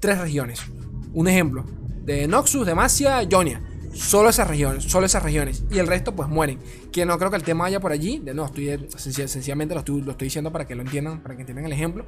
tres 0.00 0.18
regiones. 0.18 0.62
Un 1.12 1.28
ejemplo, 1.28 1.66
de 2.04 2.26
Noxus, 2.26 2.66
Demacia, 2.66 3.26
Jonia. 3.30 3.60
Solo 3.92 4.30
esas 4.30 4.48
regiones, 4.48 4.84
solo 4.84 5.04
esas 5.04 5.22
regiones. 5.22 5.64
Y 5.70 5.78
el 5.78 5.86
resto 5.86 6.16
pues 6.16 6.26
mueren. 6.26 6.58
Que 6.90 7.04
no 7.04 7.18
creo 7.18 7.30
que 7.30 7.36
el 7.36 7.42
tema 7.42 7.64
vaya 7.64 7.78
por 7.78 7.92
allí. 7.92 8.20
De 8.20 8.32
no, 8.32 8.46
estoy 8.46 8.88
sencillamente 8.96 9.74
lo 9.74 9.80
estoy, 9.80 10.02
diciendo 10.18 10.50
para 10.50 10.66
que 10.66 10.74
lo 10.74 10.80
entiendan, 10.80 11.22
para 11.22 11.36
que 11.36 11.42
entiendan 11.42 11.66
el 11.66 11.72
ejemplo. 11.72 12.06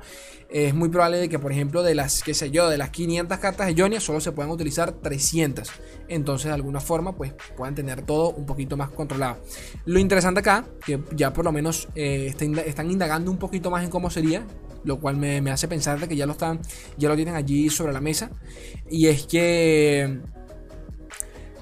Es 0.48 0.74
muy 0.74 0.88
probable 0.88 1.18
de 1.18 1.28
que, 1.28 1.38
por 1.38 1.52
ejemplo, 1.52 1.82
de 1.82 1.94
las, 1.94 2.22
qué 2.22 2.32
sé 2.32 2.50
yo, 2.50 2.70
de 2.70 2.78
las 2.78 2.88
500 2.88 3.38
cartas 3.38 3.66
de 3.66 3.80
Jonia, 3.80 4.00
solo 4.00 4.20
se 4.20 4.32
puedan 4.32 4.50
utilizar 4.50 4.92
300. 4.92 5.70
Entonces, 6.08 6.46
de 6.46 6.54
alguna 6.54 6.80
forma, 6.80 7.16
pues 7.16 7.34
puedan 7.54 7.74
tener 7.74 8.00
todo 8.00 8.30
un 8.30 8.46
poquito 8.46 8.78
más 8.78 8.88
controlado. 8.88 9.36
Lo 9.84 9.98
interesante 9.98 10.40
acá, 10.40 10.64
que 10.86 11.00
ya 11.14 11.34
por 11.34 11.44
lo 11.44 11.52
menos 11.52 11.88
eh, 11.94 12.34
están 12.66 12.90
indagando 12.90 13.30
un 13.30 13.36
poquito 13.36 13.70
más 13.70 13.84
en 13.84 13.90
cómo 13.90 14.08
sería 14.08 14.46
lo 14.84 15.00
cual 15.00 15.16
me, 15.16 15.38
hace 15.50 15.68
pensar 15.68 15.98
de 15.98 16.08
que 16.08 16.16
ya 16.16 16.26
lo 16.26 16.32
están, 16.32 16.60
ya 16.96 17.08
lo 17.08 17.16
tienen 17.16 17.34
allí 17.34 17.70
sobre 17.70 17.92
la 17.92 18.00
mesa. 18.00 18.30
Y 18.90 19.08
es 19.08 19.26
que 19.26 20.20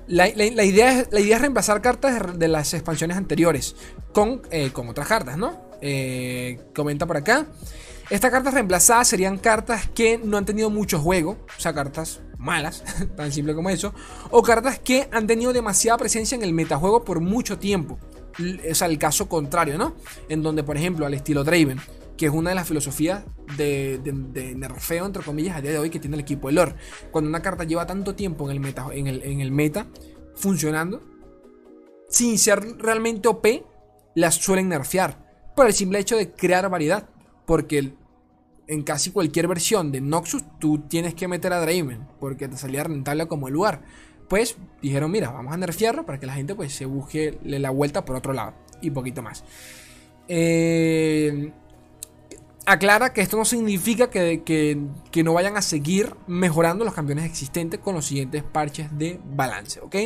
la, 0.07 0.29
idea, 0.29 1.01
es, 1.01 1.09
la 1.11 1.21
idea 1.21 1.37
es 1.37 1.41
reemplazar 1.41 1.81
cartas 1.81 2.39
de, 2.39 2.49
las 2.49 2.75
expansiones 2.75 3.17
anteriores 3.17 3.77
con, 4.13 4.43
eh, 4.51 4.71
con 4.73 4.89
otras 4.89 5.09
cartas, 5.09 5.39
¿no? 5.39 5.71
Eh, 5.81 6.61
comenta 6.75 7.07
por 7.07 7.17
acá. 7.17 7.47
Estas 8.11 8.31
cartas 8.31 8.53
reemplazadas 8.55 9.09
serían 9.09 9.39
cartas 9.39 9.89
que 9.89 10.19
no 10.19 10.37
han 10.37 10.45
tenido 10.45 10.69
mucho 10.69 10.99
juego, 10.99 11.39
o 11.57 11.61
sea, 11.61 11.73
cartas 11.73 12.21
malas, 12.37 12.85
tan 13.17 13.33
simple 13.33 13.55
como 13.55 13.71
eso, 13.71 13.95
o 14.31 14.43
cartas 14.43 14.79
que 14.79 15.09
han 15.13 15.27
tenido 15.27 15.53
demasiada 15.53 15.99
presencia 15.99 16.35
en 16.35 16.43
el 16.43 16.53
metajuego 16.53 17.05
por 17.05 17.21
mucho 17.21 17.59
tiempo. 17.59 17.99
O 18.71 18.75
sea, 18.75 18.89
el 18.89 18.99
caso 18.99 19.29
contrario, 19.29 19.79
¿no? 19.79 19.95
En 20.29 20.43
donde, 20.43 20.63
por 20.63 20.77
ejemplo, 20.77 21.07
al 21.07 21.15
estilo 21.15 21.45
Draven, 21.45 21.81
que 22.16 22.27
es 22.27 22.33
una 22.33 22.51
de 22.51 22.57
las 22.57 22.68
filosofías 22.68 23.25
de, 23.57 24.01
nerfeo, 24.57 25.07
entre 25.07 25.22
comillas, 25.22 25.57
a 25.57 25.61
día 25.61 25.72
de 25.72 25.79
hoy 25.79 25.90
que 25.90 26.01
tiene 26.01 26.16
el 26.16 26.22
equipo 26.22 26.48
de 26.48 26.55
lore. 26.55 26.75
Cuando 27.11 27.29
una 27.29 27.42
carta 27.42 27.64
lleva 27.64 27.87
tanto 27.87 28.14
tiempo 28.14 28.51
en 28.51 28.64
el 29.40 29.51
meta, 29.53 29.87
funcionando, 30.35 31.03
sin 32.09 32.38
ser 32.38 32.77
realmente 32.79 33.29
OP, 33.29 33.46
las 34.14 34.35
suelen 34.35 34.68
nerfear. 34.68 35.53
Por 35.57 35.66
el 35.66 35.72
simple 35.72 35.98
hecho 35.98 36.16
de 36.16 36.31
crear 36.31 36.68
variedad. 36.68 37.09
Porque 37.46 37.94
en 38.68 38.83
casi 38.83 39.11
cualquier 39.11 39.48
versión 39.48 39.90
de 39.90 40.01
Noxus 40.01 40.44
tú 40.59 40.79
tienes 40.88 41.14
que 41.14 41.29
meter 41.29 41.53
a 41.53 41.61
Draven. 41.61 42.07
Porque 42.20 42.48
te 42.48 42.57
salía 42.57 42.85
rentable 42.85 43.27
como 43.27 43.48
el 43.48 43.55
lugar. 43.55 43.83
Pues 44.29 44.57
dijeron, 44.81 45.11
mira, 45.11 45.31
vamos 45.31 45.53
a 45.53 45.57
nerfearlo 45.57 46.07
para 46.07 46.20
que 46.20 46.27
la 46.27 46.35
gente 46.35 46.55
pues 46.55 46.75
se 46.75 46.87
busque 46.87 47.38
la 47.42 47.70
vuelta 47.70 48.05
por 48.05 48.16
otro 48.16 48.33
lado. 48.33 48.55
Y 48.81 48.90
poquito 48.90 49.22
más. 49.22 49.44
Eh, 50.29 51.53
aclara 52.66 53.12
que 53.12 53.20
esto 53.20 53.37
no 53.37 53.44
significa 53.44 54.11
que, 54.11 54.42
que, 54.44 55.25
no 55.25 55.33
vayan 55.33 55.57
a 55.57 55.62
seguir 55.62 56.14
mejorando 56.27 56.85
los 56.85 56.94
campeones 56.94 57.25
existentes 57.25 57.81
con 57.81 57.94
los 57.94 58.07
siguientes 58.07 58.42
parches 58.42 58.96
de 58.96 59.20
balance, 59.25 59.81
¿ok? 59.81 59.96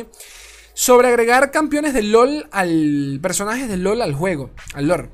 Sobre 0.73 1.07
agregar 1.07 1.51
campeones 1.51 1.93
de 1.93 2.03
LOL 2.03 2.47
al. 2.51 3.19
personajes 3.21 3.67
de 3.67 3.77
LOL 3.77 4.01
al 4.01 4.13
juego, 4.13 4.51
al 4.73 4.87
lore. 4.87 5.09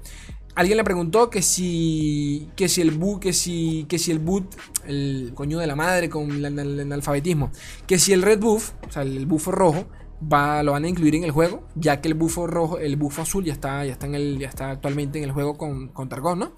Alguien 0.55 0.77
le 0.77 0.83
preguntó 0.83 1.29
que 1.29 1.41
si. 1.41 2.49
que 2.55 2.67
si 2.67 2.81
el 2.81 2.91
boot. 2.91 3.21
que 3.21 3.33
si. 3.33 3.85
que 3.87 3.97
si 3.97 4.11
el 4.11 4.19
boot. 4.19 4.55
el 4.85 5.31
coño 5.33 5.59
de 5.59 5.67
la 5.67 5.75
madre 5.75 6.09
con 6.09 6.31
el, 6.31 6.91
alfabetismo. 6.91 7.49
Que 7.87 7.97
si 7.97 8.11
el 8.11 8.23
red 8.23 8.39
buff, 8.39 8.71
o 8.87 8.91
sea, 8.91 9.03
el 9.03 9.25
bufo 9.25 9.51
rojo, 9.51 9.85
lo 10.29 10.71
van 10.71 10.85
a 10.85 10.87
incluir 10.87 11.15
en 11.15 11.23
el 11.23 11.31
juego, 11.31 11.67
ya 11.75 12.01
que 12.01 12.07
el 12.07 12.13
bufo 12.13 12.47
rojo, 12.47 12.79
el 12.79 12.95
bufo 12.95 13.21
azul 13.21 13.43
ya 13.43 13.53
está, 13.53 13.85
ya 13.85 13.93
está, 13.93 14.05
en 14.05 14.15
el, 14.15 14.39
ya 14.39 14.47
está 14.47 14.71
actualmente 14.71 15.17
en 15.17 15.25
el 15.25 15.31
juego 15.31 15.57
con, 15.57 15.89
con 15.89 16.09
Targon, 16.09 16.39
¿no? 16.39 16.53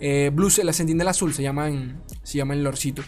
Eh, 0.00 0.30
Blue, 0.32 0.48
la 0.62 1.10
azul 1.10 1.32
se 1.34 1.42
llama 1.42 1.68
en, 1.68 2.00
se 2.22 2.38
llama 2.38 2.54
en 2.54 2.64
Lorcito. 2.64 3.02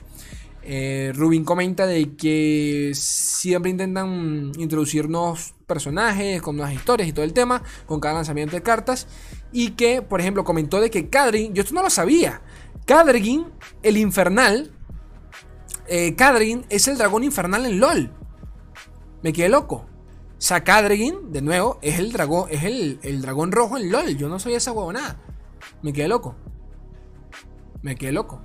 Eh, 0.64 1.12
Rubin 1.14 1.44
comenta 1.44 1.87
de 1.87 2.14
que 2.14 2.92
siempre 2.94 3.70
intentan 3.70 4.53
introducir 4.59 5.09
nuevos 5.09 5.55
personajes 5.66 6.40
con 6.40 6.57
nuevas 6.57 6.72
historias 6.75 7.09
y 7.09 7.12
todo 7.12 7.25
el 7.25 7.33
tema 7.33 7.62
con 7.87 7.98
cada 7.98 8.14
lanzamiento 8.14 8.55
de 8.55 8.62
cartas 8.62 9.09
y 9.51 9.70
que, 9.70 10.03
por 10.03 10.20
ejemplo, 10.20 10.44
comentó 10.44 10.81
de 10.81 10.90
que 10.90 11.09
Kadrin, 11.09 11.53
yo 11.53 11.62
esto 11.62 11.75
no 11.75 11.83
lo 11.83 11.90
sabía, 11.90 12.42
Kadrin, 12.87 13.46
el 13.83 13.96
infernal, 13.96 14.70
eh, 15.88 16.16
es 16.68 16.88
el 16.88 16.98
dragón 16.98 17.25
infernal 17.25 17.66
en 17.66 17.81
LOL. 17.81 18.11
Me 19.22 19.33
quedé 19.33 19.48
loco. 19.48 19.87
Sakadregin, 20.43 21.31
de 21.31 21.41
nuevo, 21.41 21.79
es 21.83 22.01
el 22.01 22.11
dragón, 22.11 22.49
es 22.51 22.65
el, 22.65 22.99
el, 23.05 23.23
dragón 23.23 23.53
rojo 23.53 23.77
en 23.77 23.93
LOL. 23.93 24.17
Yo 24.17 24.29
no 24.29 24.41
soy 24.41 24.55
esa 24.55 24.73
huevonada. 24.73 25.23
Me 25.83 25.93
quedé 25.93 26.09
loco. 26.09 26.35
Me 27.81 27.95
quedé 27.95 28.11
loco. 28.11 28.43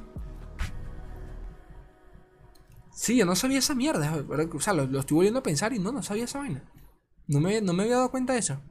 Sí, 2.94 3.18
yo 3.18 3.26
no 3.26 3.36
sabía 3.36 3.58
esa 3.58 3.74
mierda. 3.74 4.24
O 4.54 4.60
sea, 4.60 4.74
lo, 4.74 5.00
estoy 5.00 5.16
volviendo 5.16 5.40
a 5.40 5.44
pensar 5.44 5.74
y 5.74 5.80
no, 5.80 5.92
no 5.92 6.04
sabía 6.04 6.26
esa 6.26 6.38
vaina. 6.38 6.72
No 7.26 7.40
me, 7.40 7.62
no 7.62 7.74
me 7.74 7.82
había 7.82 7.96
dado 7.96 8.12
cuenta 8.12 8.34
de 8.34 8.40
eso. 8.40 8.62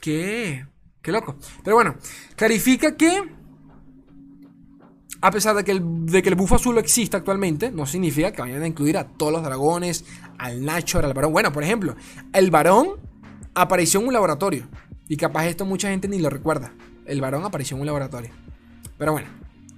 Qué, 0.00 0.68
qué 1.02 1.10
loco. 1.10 1.34
Pero 1.64 1.74
bueno, 1.74 1.96
clarifica 2.36 2.96
que 2.96 3.37
a 5.20 5.30
pesar 5.30 5.56
de 5.56 5.64
que, 5.64 5.72
el, 5.72 6.06
de 6.06 6.22
que 6.22 6.28
el 6.28 6.36
azul 6.50 6.78
existe 6.78 7.16
actualmente, 7.16 7.70
no 7.70 7.86
significa 7.86 8.32
que 8.32 8.42
vayan 8.42 8.62
a 8.62 8.66
incluir 8.66 8.96
a 8.96 9.06
todos 9.06 9.32
los 9.32 9.42
dragones, 9.42 10.04
al 10.38 10.64
Nacho, 10.64 10.98
al 10.98 11.12
varón. 11.12 11.32
Bueno, 11.32 11.52
por 11.52 11.64
ejemplo, 11.64 11.96
el 12.32 12.50
varón 12.50 12.90
apareció 13.54 14.00
en 14.00 14.06
un 14.06 14.12
laboratorio. 14.12 14.68
Y 15.08 15.16
capaz 15.16 15.46
esto 15.46 15.64
mucha 15.64 15.88
gente 15.88 16.06
ni 16.06 16.18
lo 16.18 16.30
recuerda. 16.30 16.72
El 17.06 17.20
varón 17.20 17.44
apareció 17.44 17.76
en 17.76 17.80
un 17.80 17.86
laboratorio. 17.86 18.30
Pero 18.96 19.12
bueno, 19.12 19.28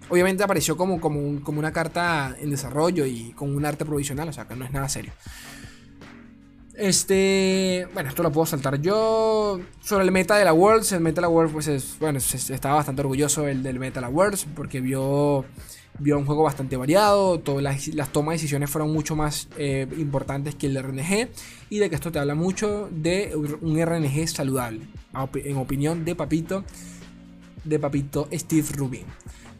obviamente 0.08 0.42
apareció 0.42 0.76
como, 0.76 1.00
como, 1.00 1.42
como 1.42 1.58
una 1.58 1.72
carta 1.72 2.36
en 2.38 2.50
desarrollo 2.50 3.06
y 3.06 3.32
con 3.32 3.54
un 3.54 3.64
arte 3.64 3.84
provisional, 3.84 4.28
o 4.28 4.32
sea 4.32 4.46
que 4.46 4.56
no 4.56 4.64
es 4.64 4.72
nada 4.72 4.88
serio. 4.88 5.12
Este, 6.80 7.86
bueno, 7.92 8.08
esto 8.08 8.22
lo 8.22 8.32
puedo 8.32 8.46
saltar 8.46 8.80
yo. 8.80 9.60
Sobre 9.82 10.04
el 10.04 10.12
meta 10.12 10.38
de 10.38 10.46
la 10.46 10.54
Worlds, 10.54 10.92
el 10.92 11.00
meta 11.00 11.16
de 11.16 11.22
la 11.22 11.28
Worlds, 11.28 11.52
pues 11.52 11.68
es, 11.68 11.96
bueno, 12.00 12.18
estaba 12.18 12.76
bastante 12.76 13.02
orgulloso 13.02 13.46
el 13.46 13.62
del 13.62 13.78
meta 13.78 14.00
de 14.00 14.06
la 14.06 14.08
Worlds 14.08 14.46
porque 14.56 14.80
vio, 14.80 15.44
vio 15.98 16.16
un 16.16 16.24
juego 16.24 16.42
bastante 16.42 16.78
variado. 16.78 17.38
Todas 17.38 17.62
las, 17.62 18.08
tomas 18.12 18.32
de 18.32 18.36
decisiones 18.36 18.70
fueron 18.70 18.90
mucho 18.94 19.14
más 19.14 19.48
eh, 19.58 19.86
importantes 19.98 20.54
que 20.54 20.68
el 20.68 20.82
RNG. 20.82 21.28
Y 21.68 21.80
de 21.80 21.90
que 21.90 21.96
esto 21.96 22.10
te 22.10 22.18
habla 22.18 22.34
mucho 22.34 22.88
de 22.90 23.36
un 23.60 23.78
RNG 23.78 24.26
saludable, 24.26 24.80
en 25.34 25.56
opinión 25.58 26.06
de 26.06 26.14
Papito, 26.14 26.64
de 27.62 27.78
Papito 27.78 28.26
Steve 28.32 28.68
Rubin. 28.74 29.04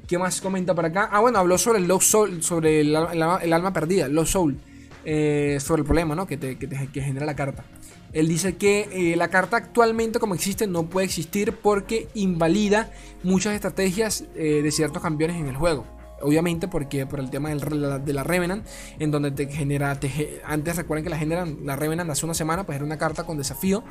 ¿Qué 0.09 0.16
más 0.16 0.40
comenta 0.40 0.74
por 0.74 0.87
acá? 0.87 1.11
Ah, 1.12 1.20
bueno, 1.20 1.38
habló 1.38 1.59
sobre 1.59 1.80
el 1.80 1.87
Lost 1.87 2.11
Soul, 2.11 2.42
sobre 2.42 2.80
el, 2.80 2.96
el 2.96 3.52
alma 3.52 3.74
perdida, 3.74 4.09
Lost 4.09 4.33
Soul. 4.33 4.59
Eh, 5.04 5.58
sobre 5.60 5.80
el 5.80 5.86
problema 5.86 6.14
¿no? 6.14 6.26
que, 6.26 6.36
te, 6.36 6.58
que, 6.58 7.00
genera 7.00 7.24
la 7.24 7.34
carta. 7.34 7.64
Él 8.12 8.28
dice 8.28 8.56
que 8.56 8.88
eh, 8.92 9.16
la 9.16 9.28
carta 9.28 9.56
actualmente 9.56 10.18
como 10.18 10.34
existe 10.34 10.66
no 10.66 10.90
puede 10.90 11.06
existir 11.06 11.54
porque 11.54 12.08
invalida 12.14 12.90
muchas 13.22 13.54
estrategias 13.54 14.24
eh, 14.34 14.60
de 14.62 14.70
ciertos 14.70 15.02
campeones 15.02 15.36
en 15.36 15.48
el 15.48 15.56
juego. 15.56 15.86
Obviamente 16.20 16.68
porque 16.68 17.06
por 17.06 17.20
el 17.20 17.30
tema 17.30 17.50
de 17.50 18.12
la 18.12 18.24
Revenant, 18.24 18.66
en 18.98 19.11
donde 19.11 19.30
te 19.30 19.46
genera, 19.46 19.98
antes 20.44 20.76
recuerden 20.76 21.04
que 21.04 21.11
la 21.11 21.18
generan, 21.18 21.59
la 21.64 21.76
Revenant 21.76 22.11
hace 22.11 22.24
una 22.24 22.35
semana, 22.35 22.64
pues 22.64 22.76
era 22.76 22.85
una 22.85 22.98
carta 22.98 23.24
con 23.24 23.38
desafío. 23.38 23.83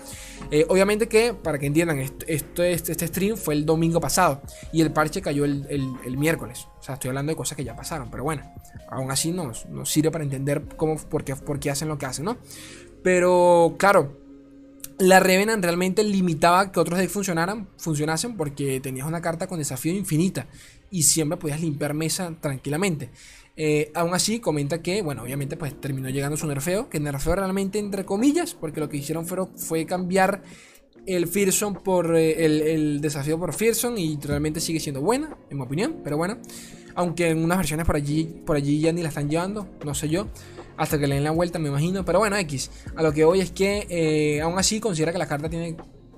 obviamente 0.67 1.07
que, 1.07 1.33
para 1.33 1.57
que 1.57 1.65
entiendan, 1.65 1.99
este, 1.99 2.71
este, 2.71 3.07
stream 3.07 3.37
fue 3.37 3.53
el 3.53 3.65
domingo 3.65 3.99
pasado 3.99 4.41
y 4.71 4.81
el 4.81 4.91
parche 4.91 5.21
cayó 5.21 5.45
el, 5.45 5.65
el 5.69 6.17
miércoles. 6.17 6.67
O 6.79 6.83
sea, 6.83 6.95
estoy 6.95 7.09
hablando 7.09 7.31
de 7.31 7.35
cosas 7.35 7.55
que 7.55 7.63
ya 7.63 7.75
pasaron, 7.75 8.09
pero 8.09 8.23
bueno 8.23 8.43
aún 8.89 9.11
así 9.11 9.31
nos, 9.31 9.67
sirve 9.85 10.11
para 10.11 10.23
entender 10.23 10.63
cómo, 10.75 10.97
por 10.97 11.23
qué, 11.23 11.35
por 11.35 11.59
qué 11.59 11.69
hacen 11.69 11.87
lo 11.87 11.97
que 11.97 12.05
hacen, 12.05 12.25
¿no? 12.25 12.37
Pero 13.03 13.75
claro, 13.77 14.17
la 14.99 15.21
Revenant 15.21 15.63
realmente 15.63 16.03
limitaba 16.03 16.71
que 16.71 16.79
otros 16.79 16.99
decks 16.99 17.13
funcionaran, 17.13 17.67
funcionasen 17.77 18.35
porque 18.35 18.79
tenías 18.81 19.07
una 19.07 19.21
carta 19.21 19.47
con 19.47 19.57
desafío 19.57 19.93
infinita 19.93 20.47
y 20.91 21.03
siempre 21.03 21.37
podías 21.37 21.61
limpiar 21.61 21.93
mesa 21.93 22.35
tranquilamente. 22.39 23.09
Eh, 23.55 23.91
aún 23.95 24.13
así, 24.13 24.39
comenta 24.39 24.81
que, 24.81 25.01
bueno, 25.01 25.23
obviamente 25.23 25.57
pues 25.57 25.79
terminó 25.79 26.09
llegando 26.09 26.37
su 26.37 26.47
nerfeo, 26.47 26.89
que 26.89 26.99
nerfeo 26.99 27.35
realmente 27.35 27.79
entre 27.79 28.05
comillas, 28.05 28.53
porque 28.53 28.79
lo 28.79 28.89
que 28.89 28.97
hicieron 28.97 29.25
fue, 29.25 29.85
cambiar 29.85 30.43
el 31.05 31.27
Fearson 31.27 31.75
por 31.75 32.15
eh, 32.15 32.45
el, 32.45 32.61
el, 32.61 33.01
desafío 33.01 33.39
por 33.39 33.53
Fearson 33.53 33.97
y 33.97 34.17
realmente 34.21 34.59
sigue 34.59 34.79
siendo 34.79 35.01
buena, 35.01 35.37
en 35.49 35.57
mi 35.57 35.63
opinión, 35.63 35.97
pero 36.03 36.17
bueno. 36.17 36.37
Aunque 36.95 37.29
en 37.29 37.43
unas 37.43 37.57
versiones 37.57 37.85
por 37.85 37.95
allí, 37.95 38.25
por 38.45 38.57
allí 38.57 38.81
ya 38.81 38.91
ni 38.91 39.01
la 39.01 39.09
están 39.09 39.29
llevando, 39.29 39.69
no 39.85 39.93
sé 39.93 40.09
yo. 40.09 40.27
Hasta 40.79 40.97
que 40.97 41.07
le 41.07 41.15
den 41.15 41.25
la 41.25 41.31
vuelta, 41.31 41.59
me 41.59 41.67
imagino. 41.67 42.05
Pero 42.05 42.19
bueno, 42.19 42.37
X. 42.37 42.71
A 42.95 43.03
lo 43.03 43.11
que 43.11 43.25
hoy 43.25 43.41
es 43.41 43.51
que 43.51 43.85
eh, 43.89 44.39
aún 44.39 44.57
así 44.57 44.79
considera 44.79 45.11
que 45.11 45.17
la 45.17 45.27
carta 45.27 45.49
tiene. 45.49 45.75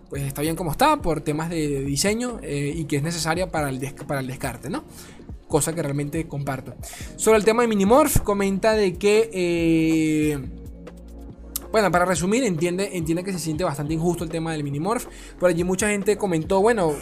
Pues 0.08 0.22
está 0.22 0.44
bien 0.44 0.56
como 0.56 0.72
está 0.72 1.02
por 1.02 1.22
temas 1.22 1.50
de 1.50 1.84
diseño 1.84 2.40
eh, 2.44 2.72
y 2.76 2.84
que 2.84 2.98
es 2.98 3.04
necesaria 3.04 3.50
para 3.50 3.70
el, 3.70 3.80
para 4.06 4.20
el 4.20 4.28
descarte, 4.28 4.70
¿no? 4.70 4.84
Cosa 5.48 5.74
que 5.74 5.82
realmente 5.82 6.28
comparto. 6.28 6.76
Sobre 7.16 7.40
el 7.40 7.44
tema 7.44 7.64
de 7.64 7.70
Minimorph, 7.70 8.20
comenta 8.20 8.74
de 8.74 8.98
que. 8.98 9.32
Eh, 9.34 10.40
bueno, 11.72 11.90
para 11.90 12.06
resumir, 12.06 12.44
entiende, 12.44 12.92
entiende 12.94 13.24
que 13.24 13.34
se 13.34 13.40
siente 13.40 13.64
bastante 13.64 13.96
injusto 13.96 14.24
el 14.24 14.30
tema 14.30 14.52
del 14.52 14.64
Minimorph. 14.64 15.08
Por 15.40 15.50
allí 15.50 15.64
mucha 15.64 15.90
gente 15.90 16.18
comentó, 16.18 16.62
bueno, 16.62 16.94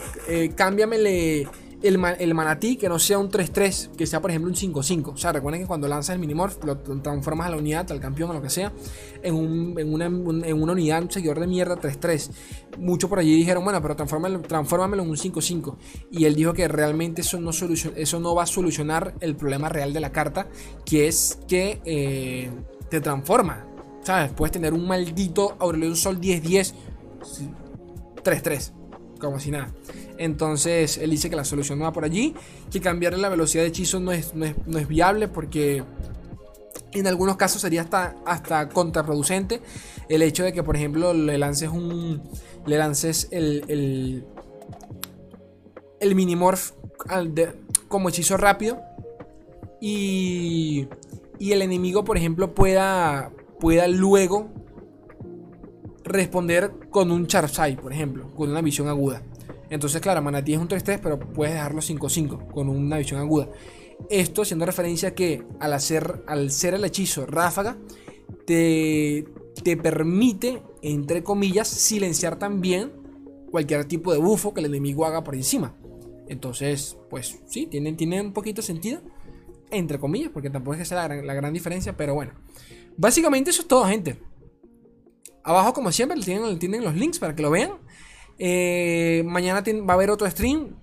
cámbiamele 0.55 1.47
el, 1.81 2.33
manatí 2.33 2.75
que 2.75 2.89
no 2.89 2.99
sea 2.99 3.17
un 3.17 3.29
3-3, 3.29 3.91
que 3.95 4.05
sea 4.05 4.21
por 4.21 4.31
ejemplo 4.31 4.49
un 4.49 4.55
5-5. 4.55 5.13
O 5.13 5.17
sea, 5.17 5.31
recuerden 5.31 5.61
que 5.61 5.67
cuando 5.67 5.87
lanzas 5.87 6.15
el 6.15 6.19
Minimorph, 6.19 6.63
lo 6.63 6.77
transformas 6.77 7.47
a 7.47 7.51
la 7.51 7.57
unidad, 7.57 7.91
al 7.91 7.99
campeón 7.99 8.31
o 8.31 8.33
lo 8.33 8.41
que 8.41 8.49
sea, 8.49 8.73
en, 9.23 9.35
una, 9.35 10.07
unidad, 10.09 11.03
un 11.03 11.11
seguidor 11.11 11.39
de 11.39 11.47
mierda 11.47 11.75
3-3. 11.77 12.31
Muchos 12.79 13.09
por 13.09 13.19
allí 13.19 13.35
dijeron, 13.35 13.63
bueno, 13.63 13.81
pero 13.81 13.95
transfórmamelo, 13.95 15.03
en 15.03 15.09
un 15.09 15.15
5-5. 15.15 15.75
Y 16.11 16.25
él 16.25 16.35
dijo 16.35 16.53
que 16.53 16.67
realmente 16.67 17.21
eso 17.21 17.39
no, 17.39 17.51
eso 17.51 18.19
no 18.19 18.35
va 18.35 18.43
a 18.43 18.47
solucionar 18.47 19.15
el 19.21 19.35
problema 19.35 19.69
real 19.69 19.93
de 19.93 19.99
la 19.99 20.11
carta, 20.11 20.47
que 20.85 21.07
es 21.07 21.39
que 21.47 21.81
eh, 21.85 22.49
te 22.89 23.01
transforma. 23.01 23.65
¿Sabes? 24.01 24.31
Puedes 24.31 24.53
tener 24.53 24.73
un 24.73 24.87
maldito 24.87 25.55
Aurelion 25.59 25.95
Sol 25.95 26.19
10-10, 26.19 26.73
3-3, 28.23 28.71
como 29.19 29.39
si 29.39 29.51
nada. 29.51 29.69
Entonces 30.17 30.97
él 30.97 31.11
dice 31.11 31.29
que 31.29 31.35
la 31.35 31.45
solución 31.45 31.79
no 31.79 31.85
va 31.85 31.93
por 31.93 32.05
allí, 32.05 32.33
que 32.71 32.81
cambiarle 32.81 33.19
la 33.19 33.29
velocidad 33.29 33.63
de 33.63 33.69
hechizo 33.69 33.99
no 33.99 34.11
es, 34.11 34.33
no 34.33 34.45
es, 34.45 34.87
viable 34.87 35.27
porque 35.27 35.83
en 36.91 37.07
algunos 37.07 37.37
casos 37.37 37.61
sería 37.61 37.81
hasta, 37.81 38.15
hasta 38.25 38.69
contraproducente 38.69 39.61
el 40.09 40.23
hecho 40.23 40.43
de 40.43 40.51
que, 40.51 40.63
por 40.63 40.75
ejemplo, 40.75 41.13
le 41.13 41.37
lances 41.37 41.69
un. 41.69 42.21
Le 42.65 42.77
lances 42.77 43.27
el. 43.31 43.63
el, 43.67 44.25
el 45.99 46.15
minimorph 46.15 46.71
como 47.87 48.09
hechizo 48.09 48.35
rápido. 48.35 48.81
Y. 49.79 50.87
Y 51.37 51.53
el 51.53 51.61
enemigo, 51.61 52.03
por 52.03 52.17
ejemplo, 52.17 52.53
pueda. 52.53 53.31
Pueda 53.59 53.87
luego 53.87 54.49
responder 56.09 56.71
con 56.89 57.11
un 57.11 57.27
Charsai, 57.27 57.77
por 57.77 57.93
ejemplo, 57.93 58.33
con 58.35 58.49
una 58.49 58.61
visión 58.61 58.87
aguda. 58.87 59.23
Entonces, 59.69 60.01
claro, 60.01 60.21
Manatí 60.21 60.53
es 60.53 60.59
un 60.59 60.67
3-3, 60.67 60.99
pero 61.01 61.19
puedes 61.19 61.53
dejarlo 61.53 61.81
5-5 61.81 62.51
con 62.51 62.69
una 62.69 62.97
visión 62.97 63.19
aguda. 63.19 63.49
Esto 64.09 64.41
haciendo 64.41 64.65
referencia 64.65 65.09
a 65.09 65.15
que 65.15 65.43
al, 65.59 65.73
hacer, 65.73 66.23
al 66.27 66.51
ser 66.51 66.73
el 66.73 66.83
hechizo 66.85 67.25
ráfaga, 67.25 67.77
te, 68.45 69.25
te 69.63 69.77
permite, 69.77 70.61
entre 70.81 71.23
comillas, 71.23 71.67
silenciar 71.67 72.39
también 72.39 72.91
cualquier 73.51 73.85
tipo 73.85 74.11
de 74.11 74.19
bufo 74.19 74.53
que 74.53 74.61
el 74.61 74.67
enemigo 74.67 75.05
haga 75.05 75.23
por 75.23 75.35
encima. 75.35 75.75
Entonces, 76.27 76.97
pues 77.09 77.39
sí, 77.47 77.65
tiene, 77.65 77.93
tiene 77.93 78.21
un 78.21 78.33
poquito 78.33 78.61
de 78.61 78.67
sentido, 78.67 79.01
entre 79.71 79.99
comillas, 79.99 80.29
porque 80.31 80.49
tampoco 80.49 80.73
es 80.73 80.79
que 80.79 80.85
sea 80.85 81.07
la 81.07 81.33
gran, 81.33 81.53
diferencia, 81.53 81.97
pero 81.97 82.13
bueno. 82.13 82.33
Básicamente 82.97 83.49
eso 83.49 83.61
es 83.61 83.67
todo, 83.67 83.85
gente. 83.85 84.19
Abajo, 85.43 85.73
como 85.73 85.91
siempre, 85.91 86.19
tienen, 86.21 86.59
tienen 86.59 86.83
los 86.83 86.95
links 86.95 87.19
para 87.19 87.35
que 87.35 87.41
lo 87.41 87.51
vean. 87.51 87.71
Eh, 88.37 89.23
mañana 89.25 89.61
va 89.61 89.93
a 89.93 89.95
haber 89.95 90.11
otro 90.11 90.29
stream. 90.29 90.75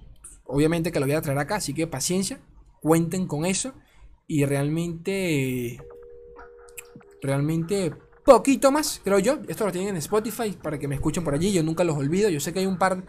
obviamente 0.44 0.92
que 0.92 1.00
lo 1.00 1.06
voy 1.06 1.14
a 1.14 1.22
traer 1.22 1.38
acá, 1.38 1.56
así 1.56 1.74
que 1.74 1.86
paciencia, 1.86 2.40
cuenten 2.80 3.26
con 3.26 3.44
eso. 3.44 3.72
Y 4.26 4.44
realmente, 4.44 5.80
realmente 7.22 7.92
poquito 8.26 8.72
más, 8.72 9.00
creo 9.04 9.20
yo. 9.20 9.38
Esto 9.46 9.64
lo 9.64 9.72
tienen 9.72 9.90
en 9.90 9.96
Spotify 9.98 10.50
para 10.60 10.78
que 10.78 10.88
me 10.88 10.96
escuchen 10.96 11.22
por 11.22 11.32
allí. 11.32 11.52
Yo 11.52 11.62
nunca 11.62 11.84
los 11.84 11.96
olvido. 11.96 12.28
Yo 12.28 12.40
sé 12.40 12.52
que 12.52 12.58
hay 12.58 12.66
un 12.66 12.76
par, 12.76 13.04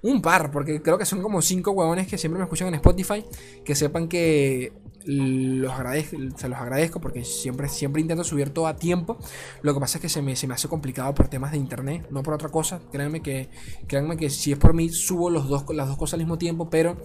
un 0.00 0.22
par, 0.22 0.50
porque 0.50 0.80
creo 0.80 0.96
que 0.96 1.04
son 1.04 1.22
como 1.22 1.42
cinco 1.42 1.72
huevones 1.72 2.08
que 2.08 2.16
siempre 2.16 2.38
me 2.38 2.44
escuchan 2.44 2.68
en 2.68 2.74
Spotify. 2.74 3.24
Que 3.64 3.74
sepan 3.74 4.08
que 4.08 4.72
los 5.04 5.72
agradezco, 5.72 6.16
se 6.36 6.48
los 6.48 6.58
agradezco 6.58 7.00
porque 7.00 7.24
siempre, 7.24 7.68
siempre 7.68 8.00
intento 8.00 8.24
subir 8.24 8.50
todo 8.50 8.66
a 8.66 8.76
tiempo. 8.76 9.18
Lo 9.62 9.74
que 9.74 9.80
pasa 9.80 9.98
es 9.98 10.02
que 10.02 10.08
se 10.08 10.22
me, 10.22 10.36
se 10.36 10.46
me 10.46 10.54
hace 10.54 10.68
complicado 10.68 11.14
por 11.14 11.28
temas 11.28 11.52
de 11.52 11.58
internet, 11.58 12.06
no 12.10 12.22
por 12.22 12.34
otra 12.34 12.48
cosa. 12.48 12.80
Créanme 12.90 13.20
que, 13.22 13.48
créanme 13.86 14.16
que 14.16 14.30
si 14.30 14.52
es 14.52 14.58
por 14.58 14.74
mí, 14.74 14.88
subo 14.88 15.30
los 15.30 15.48
dos, 15.48 15.64
las 15.74 15.88
dos 15.88 15.96
cosas 15.96 16.14
al 16.14 16.20
mismo 16.20 16.38
tiempo, 16.38 16.70
pero 16.70 16.96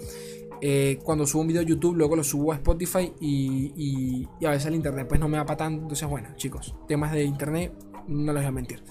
eh, 0.62 1.00
cuando 1.04 1.26
subo 1.26 1.42
un 1.42 1.48
video 1.48 1.62
a 1.62 1.66
YouTube, 1.66 1.96
luego 1.96 2.16
lo 2.16 2.24
subo 2.24 2.52
a 2.52 2.56
Spotify 2.56 3.14
y, 3.20 4.28
a 4.46 4.50
veces 4.50 4.68
el 4.68 4.76
internet 4.76 5.08
pues 5.08 5.20
no 5.20 5.28
me 5.28 5.38
va 5.38 5.46
para 5.46 5.58
tanto. 5.58 5.82
Entonces, 5.84 6.08
bueno, 6.08 6.30
chicos, 6.36 6.76
temas 6.88 7.12
de 7.12 7.24
internet, 7.24 7.74
no 8.08 8.34
les 8.34 8.42
voy 8.44 8.48
a 8.48 8.52
mentir. 8.52 8.84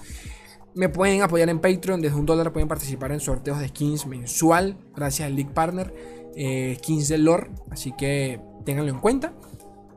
Me 0.75 0.89
pueden 0.89 1.21
apoyar 1.21 1.49
en 1.49 1.59
Patreon, 1.59 2.01
desde 2.01 2.15
un 2.15 2.25
dólar 2.25 2.53
pueden 2.53 2.67
participar 2.67 3.11
en 3.11 3.19
sorteos 3.19 3.59
de 3.59 3.67
skins 3.69 4.05
mensual, 4.05 4.77
gracias 4.95 5.25
al 5.27 5.35
League 5.35 5.51
Partner, 5.51 5.93
eh, 6.35 6.77
skins 6.77 7.07
de 7.07 7.17
lore, 7.17 7.49
así 7.71 7.93
que 7.93 8.39
ténganlo 8.67 8.91
en 8.91 8.99
cuenta. 8.99 9.31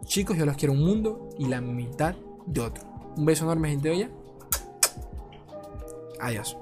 Chicos, 0.05 0.37
yo 0.39 0.47
los 0.47 0.57
quiero 0.57 0.75
un 0.75 0.85
mundo 0.85 1.31
y 1.37 1.47
la 1.47 1.61
mitad 1.61 2.15
de 2.47 2.61
otro. 2.61 2.85
Un 3.17 3.25
beso 3.25 3.43
enorme, 3.43 3.69
gente 3.69 3.91
olla. 3.91 4.09
Adiós. 6.21 6.57